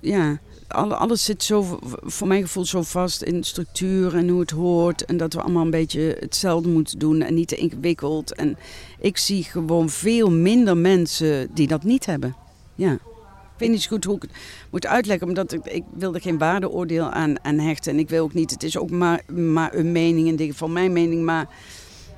ja, 0.00 0.40
alles 0.68 1.24
zit 1.24 1.42
zo, 1.42 1.78
voor 2.02 2.28
mijn 2.28 2.42
gevoel 2.42 2.64
zo 2.64 2.82
vast 2.82 3.22
in 3.22 3.44
structuur 3.44 4.16
en 4.16 4.28
hoe 4.28 4.40
het 4.40 4.50
hoort. 4.50 5.04
En 5.04 5.16
dat 5.16 5.32
we 5.32 5.40
allemaal 5.40 5.64
een 5.64 5.70
beetje 5.70 6.16
hetzelfde 6.20 6.68
moeten 6.68 6.98
doen 6.98 7.22
en 7.22 7.34
niet 7.34 7.48
te 7.48 7.56
ingewikkeld. 7.56 8.34
En 8.34 8.56
ik 8.98 9.16
zie 9.16 9.44
gewoon 9.44 9.88
veel 9.88 10.30
minder 10.30 10.76
mensen 10.76 11.48
die 11.54 11.66
dat 11.66 11.82
niet 11.82 12.06
hebben. 12.06 12.36
Ja. 12.74 12.92
Ik 12.92 13.64
weet 13.64 13.70
niet 13.70 13.82
zo 13.82 13.88
goed 13.88 14.04
hoe 14.04 14.16
ik 14.16 14.22
het 14.22 14.30
moet 14.70 14.86
uitleggen, 14.86 15.28
omdat 15.28 15.52
ik, 15.52 15.64
ik 15.64 15.84
wil 15.94 16.14
er 16.14 16.20
geen 16.20 16.38
waardeoordeel 16.38 17.10
aan, 17.10 17.44
aan 17.44 17.58
hechten. 17.58 17.92
En 17.92 17.98
ik 17.98 18.08
wil 18.08 18.22
ook 18.22 18.34
niet, 18.34 18.50
het 18.50 18.62
is 18.62 18.78
ook 18.78 18.90
maar, 18.90 19.22
maar 19.32 19.74
een 19.74 19.92
mening 19.92 20.28
en 20.28 20.36
dingen 20.36 20.54
van 20.54 20.72
mijn 20.72 20.92
mening. 20.92 21.24
Maar 21.24 21.48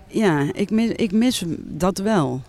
ja, 0.07 0.53
ik 0.53 0.71
mis, 0.71 0.91
ik 0.91 1.13
mis 1.13 1.45
dat 1.59 1.99
wel. 1.99 2.43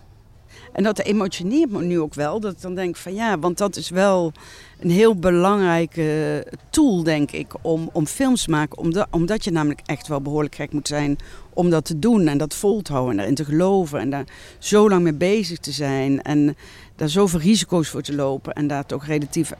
En 0.72 0.82
dat 0.82 0.98
emotioneert 0.98 1.70
me 1.70 1.82
nu 1.82 2.00
ook 2.00 2.14
wel. 2.14 2.40
Dat 2.40 2.52
ik 2.52 2.60
dan 2.60 2.74
denk 2.74 2.96
van 2.96 3.14
ja, 3.14 3.38
want 3.38 3.58
dat 3.58 3.76
is 3.76 3.90
wel 3.90 4.32
een 4.80 4.90
heel 4.90 5.16
belangrijke 5.16 6.46
tool, 6.70 7.02
denk 7.02 7.30
ik, 7.30 7.52
om, 7.60 7.90
om 7.92 8.06
films 8.06 8.44
te 8.44 8.50
maken. 8.50 8.78
Omdat, 8.78 9.06
omdat 9.10 9.44
je 9.44 9.50
namelijk 9.50 9.80
echt 9.84 10.08
wel 10.08 10.20
behoorlijk 10.20 10.54
gek 10.54 10.72
moet 10.72 10.88
zijn 10.88 11.18
om 11.54 11.70
dat 11.70 11.84
te 11.84 11.98
doen 11.98 12.26
en 12.26 12.38
dat 12.38 12.54
vol 12.54 12.82
te 12.82 12.92
houden 12.92 13.10
en 13.10 13.16
daarin 13.16 13.34
te 13.34 13.44
geloven 13.44 14.00
en 14.00 14.10
daar 14.10 14.24
zo 14.58 14.88
lang 14.88 15.02
mee 15.02 15.14
bezig 15.14 15.58
te 15.58 15.72
zijn 15.72 16.22
en 16.22 16.56
daar 16.96 17.08
zoveel 17.08 17.40
risico's 17.40 17.88
voor 17.88 18.02
te 18.02 18.14
lopen 18.14 18.52
en 18.52 18.66
daar 18.66 18.86
toch 18.86 19.06
relatief, 19.06 19.52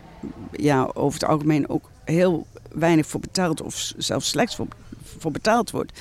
ja, 0.52 0.90
over 0.94 1.20
het 1.20 1.28
algemeen 1.28 1.68
ook 1.68 1.90
heel 2.04 2.46
weinig 2.72 3.06
voor 3.06 3.20
betaald 3.20 3.60
of 3.62 3.92
zelfs 3.96 4.28
slechts 4.28 4.56
voor, 4.56 4.66
voor 5.18 5.30
betaald 5.30 5.70
wordt. 5.70 6.00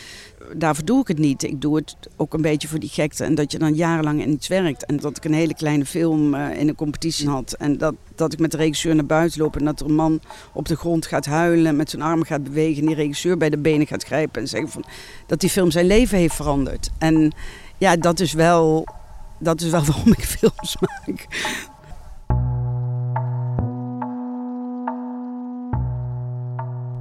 Daarvoor 0.54 0.86
doe 0.86 1.02
ik 1.02 1.08
het 1.08 1.18
niet. 1.18 1.44
Ik 1.44 1.62
doe 1.62 1.76
het 1.76 1.96
ook 2.16 2.34
een 2.34 2.42
beetje 2.42 2.68
voor 2.68 2.80
die 2.80 2.90
gekte. 2.90 3.24
En 3.24 3.36
dat 3.36 3.52
je 3.52 3.60
dan 3.60 3.74
jarenlang 3.74 4.22
in 4.22 4.32
iets 4.32 4.48
werkt. 4.48 4.86
En 4.86 4.98
dat 4.98 5.18
ik 5.18 5.26
een 5.26 5.34
hele 5.34 5.54
kleine 5.54 5.86
film 5.86 6.34
uh, 6.34 6.60
in 6.60 6.68
een 6.68 6.76
competitie 6.76 7.30
had. 7.30 7.54
En 7.54 7.78
dat, 7.78 7.96
dat 8.16 8.34
ik 8.34 8.40
met 8.40 8.52
de 8.52 8.58
regisseur 8.58 8.96
naar 8.96 9.06
buiten 9.06 9.42
loop. 9.42 9.58
En 9.58 9.66
dat 9.66 9.80
er 9.80 9.86
een 9.86 9.96
man 9.96 10.22
op 10.54 10.68
de 10.68 10.76
grond 10.76 11.06
gaat 11.06 11.26
huilen. 11.26 11.76
Met 11.76 11.90
zijn 11.90 12.02
armen 12.02 12.26
gaat 12.26 12.44
bewegen. 12.44 12.82
En 12.82 12.88
die 12.88 12.96
regisseur 12.96 13.38
bij 13.38 13.50
de 13.50 13.58
benen 13.58 13.88
gaat 13.88 14.04
grijpen. 14.04 14.42
En 14.42 14.48
zeggen 14.48 14.70
van, 14.70 14.86
dat 15.28 15.40
die 15.40 15.50
film 15.50 15.72
zijn 15.72 15.86
leven 15.86 16.18
heeft 16.18 16.36
veranderd. 16.36 16.90
En 16.98 17.34
ja, 17.78 17.96
dat 17.96 18.20
is 18.20 18.34
wel, 18.34 18.88
dat 19.40 19.62
is 19.62 19.70
wel 19.70 19.86
waarom 19.92 20.12
ik 20.14 20.24
films 20.24 20.78
maak. 20.80 21.28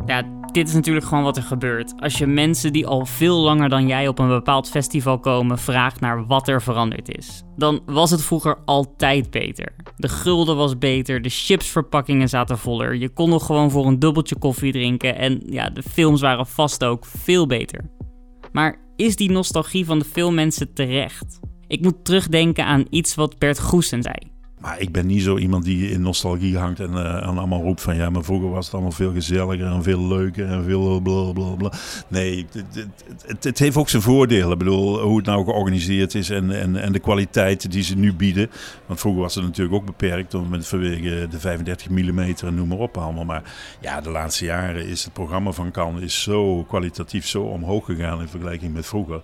Ja, 0.07 0.23
dit 0.53 0.69
is 0.69 0.75
natuurlijk 0.75 1.07
gewoon 1.07 1.25
wat 1.25 1.37
er 1.37 1.43
gebeurt. 1.43 1.93
Als 1.97 2.19
je 2.19 2.27
mensen 2.27 2.73
die 2.73 2.87
al 2.87 3.07
veel 3.07 3.41
langer 3.41 3.69
dan 3.69 3.87
jij 3.87 4.09
op 4.09 4.19
een 4.19 4.29
bepaald 4.29 4.69
festival 4.69 5.19
komen 5.19 5.59
vraagt 5.59 6.01
naar 6.01 6.27
wat 6.27 6.49
er 6.49 6.63
veranderd 6.63 7.17
is. 7.17 7.43
Dan 7.57 7.81
was 7.87 8.11
het 8.11 8.25
vroeger 8.25 8.59
altijd 8.65 9.31
beter. 9.31 9.73
De 9.97 10.09
gulden 10.09 10.57
was 10.57 10.79
beter, 10.79 11.23
de 11.23 11.29
chipsverpakkingen 11.29 12.29
zaten 12.29 12.59
voller. 12.59 12.95
Je 12.95 13.09
kon 13.09 13.29
nog 13.29 13.47
gewoon 13.47 13.71
voor 13.71 13.87
een 13.87 13.99
dubbeltje 13.99 14.39
koffie 14.39 14.73
drinken 14.73 15.17
en 15.17 15.43
ja, 15.47 15.71
de 15.71 15.83
films 15.83 16.21
waren 16.21 16.47
vast 16.47 16.85
ook 16.85 17.07
veel 17.07 17.47
beter. 17.47 17.91
Maar 18.53 18.77
is 18.97 19.17
die 19.17 19.31
nostalgie 19.31 19.85
van 19.85 19.99
de 19.99 20.05
filmmensen 20.05 20.75
terecht? 20.75 21.41
Ik 21.67 21.83
moet 21.83 22.05
terugdenken 22.05 22.65
aan 22.65 22.85
iets 22.91 23.15
wat 23.15 23.39
Bert 23.39 23.61
Goesen 23.61 24.03
zei. 24.03 24.30
Maar 24.61 24.81
ik 24.81 24.92
ben 24.92 25.07
niet 25.07 25.23
zo 25.23 25.37
iemand 25.37 25.64
die 25.64 25.90
in 25.90 26.03
nostalgie 26.03 26.59
hangt 26.59 26.81
en, 26.81 26.90
uh, 26.90 27.23
allemaal 27.23 27.62
roept 27.62 27.83
van 27.83 27.96
ja, 27.96 28.11
maar 28.11 28.25
vroeger 28.25 28.51
was 28.51 28.64
het 28.64 28.75
allemaal 28.75 28.92
veel 28.92 29.12
gezelliger 29.12 29.66
en 29.66 29.83
veel 29.83 30.07
leuker 30.09 30.46
en 30.46 30.64
veel 30.64 31.01
blablabla. 31.01 31.73
Nee, 32.09 32.46
het, 32.53 32.87
het, 33.27 33.44
het, 33.44 33.59
heeft 33.59 33.77
ook 33.77 33.88
zijn 33.88 34.03
voordelen. 34.03 34.53
Ik 34.53 34.59
bedoel, 34.59 35.01
hoe 35.01 35.16
het 35.16 35.27
nou 35.27 35.44
georganiseerd 35.44 36.14
is 36.14 36.31
en, 36.31 36.51
en, 36.51 36.77
en 36.77 36.92
de 36.92 36.99
kwaliteit 36.99 37.70
die 37.70 37.83
ze 37.83 37.96
nu 37.96 38.14
bieden. 38.14 38.51
Want 38.87 39.01
vroeger 39.01 39.23
was 39.23 39.35
het 39.35 39.44
natuurlijk 39.44 39.77
ook 39.77 39.87
beperkt 39.87 40.49
met, 40.49 40.66
vanwege 40.68 41.27
de 41.31 41.40
35 41.40 41.90
mm 41.90 42.18
en 42.18 42.55
noem 42.55 42.68
maar 42.68 42.79
op 42.79 42.96
allemaal. 42.96 43.25
Maar 43.25 43.42
ja, 43.81 44.01
de 44.01 44.11
laatste 44.11 44.44
jaren 44.44 44.87
is 44.87 45.05
het 45.05 45.12
programma 45.12 45.53
van 45.53 45.70
Cannes 45.70 46.03
is 46.03 46.23
zo 46.23 46.62
kwalitatief 46.62 47.27
zo 47.27 47.42
omhoog 47.42 47.85
gegaan 47.85 48.20
in 48.20 48.29
vergelijking 48.29 48.75
met 48.75 48.87
vroeger. 48.87 49.20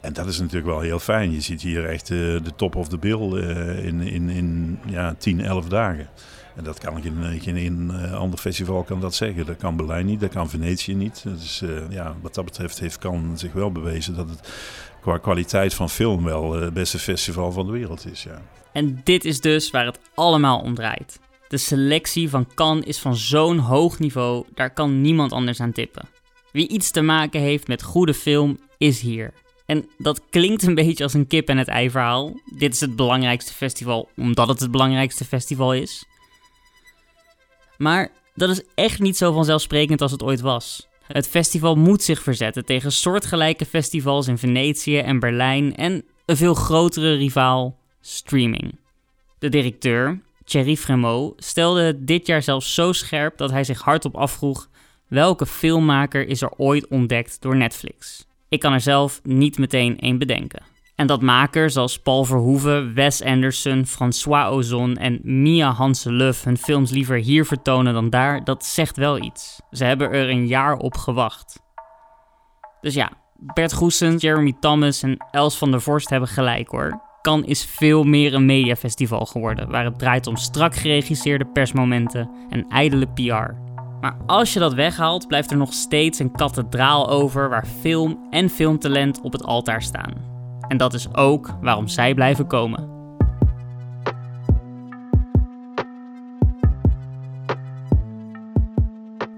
En 0.00 0.12
dat 0.12 0.26
is 0.26 0.38
natuurlijk 0.38 0.66
wel 0.66 0.80
heel 0.80 0.98
fijn. 0.98 1.32
Je 1.32 1.40
ziet 1.40 1.62
hier 1.62 1.88
echt 1.88 2.10
uh, 2.10 2.18
de 2.18 2.52
top 2.56 2.76
of 2.76 2.88
the 2.88 2.98
bill 2.98 3.32
uh, 3.32 3.84
in, 3.84 4.00
in, 4.00 4.28
in 4.28 4.78
ja, 4.86 5.14
10, 5.14 5.40
11 5.40 5.68
dagen. 5.68 6.08
En 6.56 6.64
dat 6.64 6.78
kan 6.78 7.04
in 7.04 7.22
eh, 7.22 7.42
geen 7.42 7.56
een 7.56 8.12
ander 8.14 8.38
festival 8.38 8.82
kan 8.82 9.00
dat 9.00 9.14
zeggen. 9.14 9.46
Dat 9.46 9.56
kan 9.56 9.76
Berlijn 9.76 10.06
niet, 10.06 10.20
dat 10.20 10.30
kan 10.30 10.50
Venetië 10.50 10.94
niet. 10.94 11.22
Dus 11.24 11.62
ja, 11.90 12.16
wat 12.20 12.34
dat 12.34 12.44
betreft 12.44 12.78
heeft 12.78 12.98
kan 12.98 13.38
zich 13.38 13.52
wel 13.52 13.72
bewezen 13.72 14.16
dat 14.16 14.28
het 14.28 14.48
qua 15.00 15.18
kwaliteit 15.18 15.74
van 15.74 15.90
film 15.90 16.24
wel 16.24 16.52
het 16.52 16.74
beste 16.74 16.98
festival 16.98 17.52
van 17.52 17.66
de 17.66 17.72
wereld 17.72 18.06
is. 18.10 18.22
Ja. 18.22 18.42
En 18.72 19.00
dit 19.04 19.24
is 19.24 19.40
dus 19.40 19.70
waar 19.70 19.86
het 19.86 20.00
allemaal 20.14 20.60
om 20.60 20.74
draait. 20.74 21.18
De 21.48 21.56
selectie 21.56 22.30
van 22.30 22.46
Cannes 22.54 22.84
is 22.84 22.98
van 22.98 23.16
zo'n 23.16 23.58
hoog 23.58 23.98
niveau, 23.98 24.44
daar 24.54 24.70
kan 24.70 25.00
niemand 25.00 25.32
anders 25.32 25.60
aan 25.60 25.72
tippen. 25.72 26.08
Wie 26.52 26.68
iets 26.68 26.90
te 26.90 27.02
maken 27.02 27.40
heeft 27.40 27.68
met 27.68 27.82
goede 27.82 28.14
film, 28.14 28.58
is 28.78 29.00
hier. 29.00 29.32
En 29.68 29.88
dat 29.98 30.22
klinkt 30.30 30.62
een 30.62 30.74
beetje 30.74 31.04
als 31.04 31.14
een 31.14 31.26
kip 31.26 31.48
en 31.48 31.58
het 31.58 31.68
ei 31.68 31.90
verhaal. 31.90 32.40
Dit 32.44 32.74
is 32.74 32.80
het 32.80 32.96
belangrijkste 32.96 33.52
festival 33.52 34.08
omdat 34.16 34.48
het 34.48 34.60
het 34.60 34.70
belangrijkste 34.70 35.24
festival 35.24 35.74
is. 35.74 36.04
Maar 37.76 38.10
dat 38.34 38.50
is 38.50 38.62
echt 38.74 39.00
niet 39.00 39.16
zo 39.16 39.32
vanzelfsprekend 39.32 40.00
als 40.00 40.12
het 40.12 40.22
ooit 40.22 40.40
was. 40.40 40.88
Het 41.06 41.28
festival 41.28 41.76
moet 41.76 42.02
zich 42.02 42.22
verzetten 42.22 42.64
tegen 42.64 42.92
soortgelijke 42.92 43.64
festivals 43.64 44.28
in 44.28 44.38
Venetië 44.38 44.98
en 44.98 45.18
Berlijn 45.18 45.76
en 45.76 46.04
een 46.26 46.36
veel 46.36 46.54
grotere 46.54 47.14
rivaal, 47.14 47.78
streaming. 48.00 48.78
De 49.38 49.48
directeur, 49.48 50.20
Thierry 50.44 50.76
Fremont, 50.76 51.44
stelde 51.44 51.82
het 51.82 52.06
dit 52.06 52.26
jaar 52.26 52.42
zelfs 52.42 52.74
zo 52.74 52.92
scherp 52.92 53.38
dat 53.38 53.50
hij 53.50 53.64
zich 53.64 53.80
hardop 53.80 54.16
afvroeg 54.16 54.68
welke 55.06 55.46
filmmaker 55.46 56.26
is 56.28 56.42
er 56.42 56.52
ooit 56.56 56.86
ontdekt 56.86 57.42
door 57.42 57.56
Netflix. 57.56 58.27
Ik 58.48 58.60
kan 58.60 58.72
er 58.72 58.80
zelf 58.80 59.20
niet 59.22 59.58
meteen 59.58 59.98
één 59.98 60.18
bedenken. 60.18 60.62
En 60.94 61.06
dat 61.06 61.22
makers 61.22 61.76
als 61.76 61.98
Paul 61.98 62.24
Verhoeven, 62.24 62.94
Wes 62.94 63.22
Anderson, 63.22 63.86
François 63.86 64.50
Ozon 64.50 64.96
en 64.96 65.20
Mia 65.22 65.72
Hansen-Luff 65.72 66.44
hun 66.44 66.56
films 66.56 66.90
liever 66.90 67.16
hier 67.16 67.46
vertonen 67.46 67.94
dan 67.94 68.10
daar, 68.10 68.44
dat 68.44 68.64
zegt 68.64 68.96
wel 68.96 69.22
iets. 69.22 69.60
Ze 69.70 69.84
hebben 69.84 70.10
er 70.10 70.30
een 70.30 70.46
jaar 70.46 70.76
op 70.76 70.96
gewacht. 70.96 71.60
Dus 72.80 72.94
ja, 72.94 73.10
Bert 73.36 73.72
Goesen, 73.72 74.16
Jeremy 74.16 74.54
Thomas 74.60 75.02
en 75.02 75.16
Els 75.30 75.58
van 75.58 75.70
der 75.70 75.80
Vorst 75.80 76.10
hebben 76.10 76.28
gelijk 76.28 76.68
hoor. 76.68 77.00
Kan 77.22 77.44
is 77.44 77.64
veel 77.64 78.04
meer 78.04 78.34
een 78.34 78.46
mediafestival 78.46 79.26
geworden, 79.26 79.70
waar 79.70 79.84
het 79.84 79.98
draait 79.98 80.26
om 80.26 80.36
strak 80.36 80.74
geregisseerde 80.74 81.46
persmomenten 81.46 82.30
en 82.50 82.68
ijdele 82.68 83.06
PR. 83.06 83.67
Maar 84.00 84.16
als 84.26 84.52
je 84.52 84.58
dat 84.58 84.74
weghaalt, 84.74 85.26
blijft 85.26 85.50
er 85.50 85.56
nog 85.56 85.72
steeds 85.72 86.18
een 86.18 86.32
kathedraal 86.32 87.10
over 87.10 87.48
waar 87.48 87.66
film 87.66 88.26
en 88.30 88.50
filmtalent 88.50 89.20
op 89.20 89.32
het 89.32 89.44
altaar 89.44 89.82
staan. 89.82 90.12
En 90.68 90.76
dat 90.76 90.94
is 90.94 91.14
ook 91.14 91.50
waarom 91.60 91.88
zij 91.88 92.14
blijven 92.14 92.46
komen. 92.46 92.96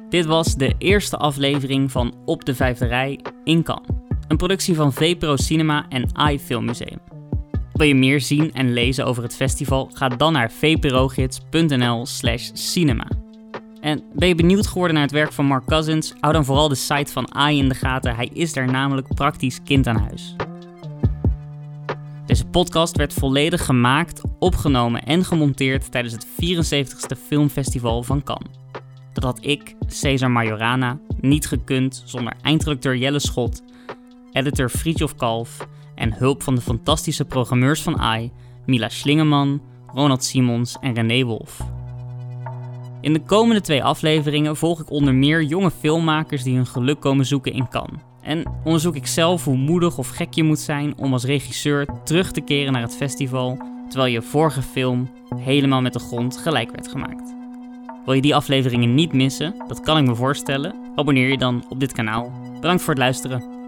Dit 0.08 0.26
was 0.26 0.54
de 0.54 0.74
eerste 0.78 1.16
aflevering 1.16 1.90
van 1.90 2.14
Op 2.24 2.44
de 2.44 2.54
Vijfde 2.54 2.86
Rij 2.86 3.20
in 3.44 3.62
Cannes. 3.62 3.88
Een 4.28 4.36
productie 4.36 4.74
van 4.74 4.92
VPRO 4.92 5.36
Cinema 5.36 5.86
en 5.88 6.30
iFilm 6.30 6.64
Museum. 6.64 6.98
Wil 7.72 7.86
je 7.86 7.94
meer 7.94 8.20
zien 8.20 8.52
en 8.52 8.72
lezen 8.72 9.06
over 9.06 9.22
het 9.22 9.36
festival? 9.36 9.90
Ga 9.94 10.08
dan 10.08 10.32
naar 10.32 10.50
vprogids.nl 10.50 12.06
slash 12.06 12.50
cinema. 12.52 13.06
En 13.80 14.02
ben 14.12 14.28
je 14.28 14.34
benieuwd 14.34 14.66
geworden 14.66 14.94
naar 14.94 15.04
het 15.04 15.12
werk 15.12 15.32
van 15.32 15.46
Mark 15.46 15.64
Cousins? 15.64 16.14
Hou 16.20 16.32
dan 16.32 16.44
vooral 16.44 16.68
de 16.68 16.74
site 16.74 17.12
van 17.12 17.34
AI 17.34 17.58
in 17.58 17.68
de 17.68 17.74
gaten. 17.74 18.16
Hij 18.16 18.30
is 18.32 18.52
daar 18.52 18.70
namelijk 18.70 19.14
praktisch 19.14 19.62
kind 19.64 19.86
aan 19.86 19.96
huis. 19.96 20.36
Deze 22.26 22.46
podcast 22.46 22.96
werd 22.96 23.12
volledig 23.12 23.64
gemaakt, 23.64 24.20
opgenomen 24.38 25.02
en 25.02 25.24
gemonteerd 25.24 25.90
tijdens 25.92 26.14
het 26.14 26.26
74ste 26.26 27.18
Filmfestival 27.26 28.02
van 28.02 28.22
Cannes. 28.22 28.50
Dat 29.12 29.24
had 29.24 29.38
ik, 29.40 29.74
Cesar 29.86 30.30
Majorana, 30.30 30.98
niet 31.20 31.46
gekund 31.46 32.02
zonder 32.04 32.32
eindredacteur 32.42 32.96
Jelle 32.96 33.18
Schot, 33.18 33.62
editor 34.32 34.68
Fridjof 34.68 35.14
Kalf 35.14 35.66
en 35.94 36.14
hulp 36.14 36.42
van 36.42 36.54
de 36.54 36.60
fantastische 36.60 37.24
programmeurs 37.24 37.82
van 37.82 37.98
AI, 37.98 38.32
Mila 38.66 38.88
Slingeman, 38.88 39.62
Ronald 39.86 40.24
Simons 40.24 40.76
en 40.80 40.94
René 40.94 41.24
Wolf. 41.24 41.79
In 43.00 43.12
de 43.12 43.22
komende 43.22 43.60
twee 43.60 43.84
afleveringen 43.84 44.56
volg 44.56 44.80
ik 44.80 44.90
onder 44.90 45.14
meer 45.14 45.42
jonge 45.42 45.70
filmmakers 45.70 46.42
die 46.42 46.56
hun 46.56 46.66
geluk 46.66 47.00
komen 47.00 47.26
zoeken 47.26 47.52
in 47.52 47.68
Cannes. 47.68 48.00
En 48.22 48.52
onderzoek 48.64 48.96
ik 48.96 49.06
zelf 49.06 49.44
hoe 49.44 49.56
moedig 49.56 49.98
of 49.98 50.08
gek 50.08 50.34
je 50.34 50.42
moet 50.42 50.58
zijn 50.58 50.98
om 50.98 51.12
als 51.12 51.24
regisseur 51.24 51.88
terug 52.04 52.32
te 52.32 52.40
keren 52.40 52.72
naar 52.72 52.82
het 52.82 52.96
festival, 52.96 53.58
terwijl 53.88 54.12
je 54.12 54.22
vorige 54.22 54.62
film 54.62 55.10
helemaal 55.36 55.80
met 55.80 55.92
de 55.92 55.98
grond 55.98 56.36
gelijk 56.36 56.70
werd 56.70 56.88
gemaakt. 56.88 57.34
Wil 58.04 58.14
je 58.14 58.20
die 58.20 58.34
afleveringen 58.34 58.94
niet 58.94 59.12
missen? 59.12 59.54
Dat 59.68 59.80
kan 59.80 59.98
ik 59.98 60.06
me 60.06 60.14
voorstellen. 60.14 60.74
Abonneer 60.94 61.28
je 61.28 61.38
dan 61.38 61.64
op 61.68 61.80
dit 61.80 61.92
kanaal. 61.92 62.32
Bedankt 62.54 62.82
voor 62.82 62.94
het 62.94 63.02
luisteren. 63.02 63.59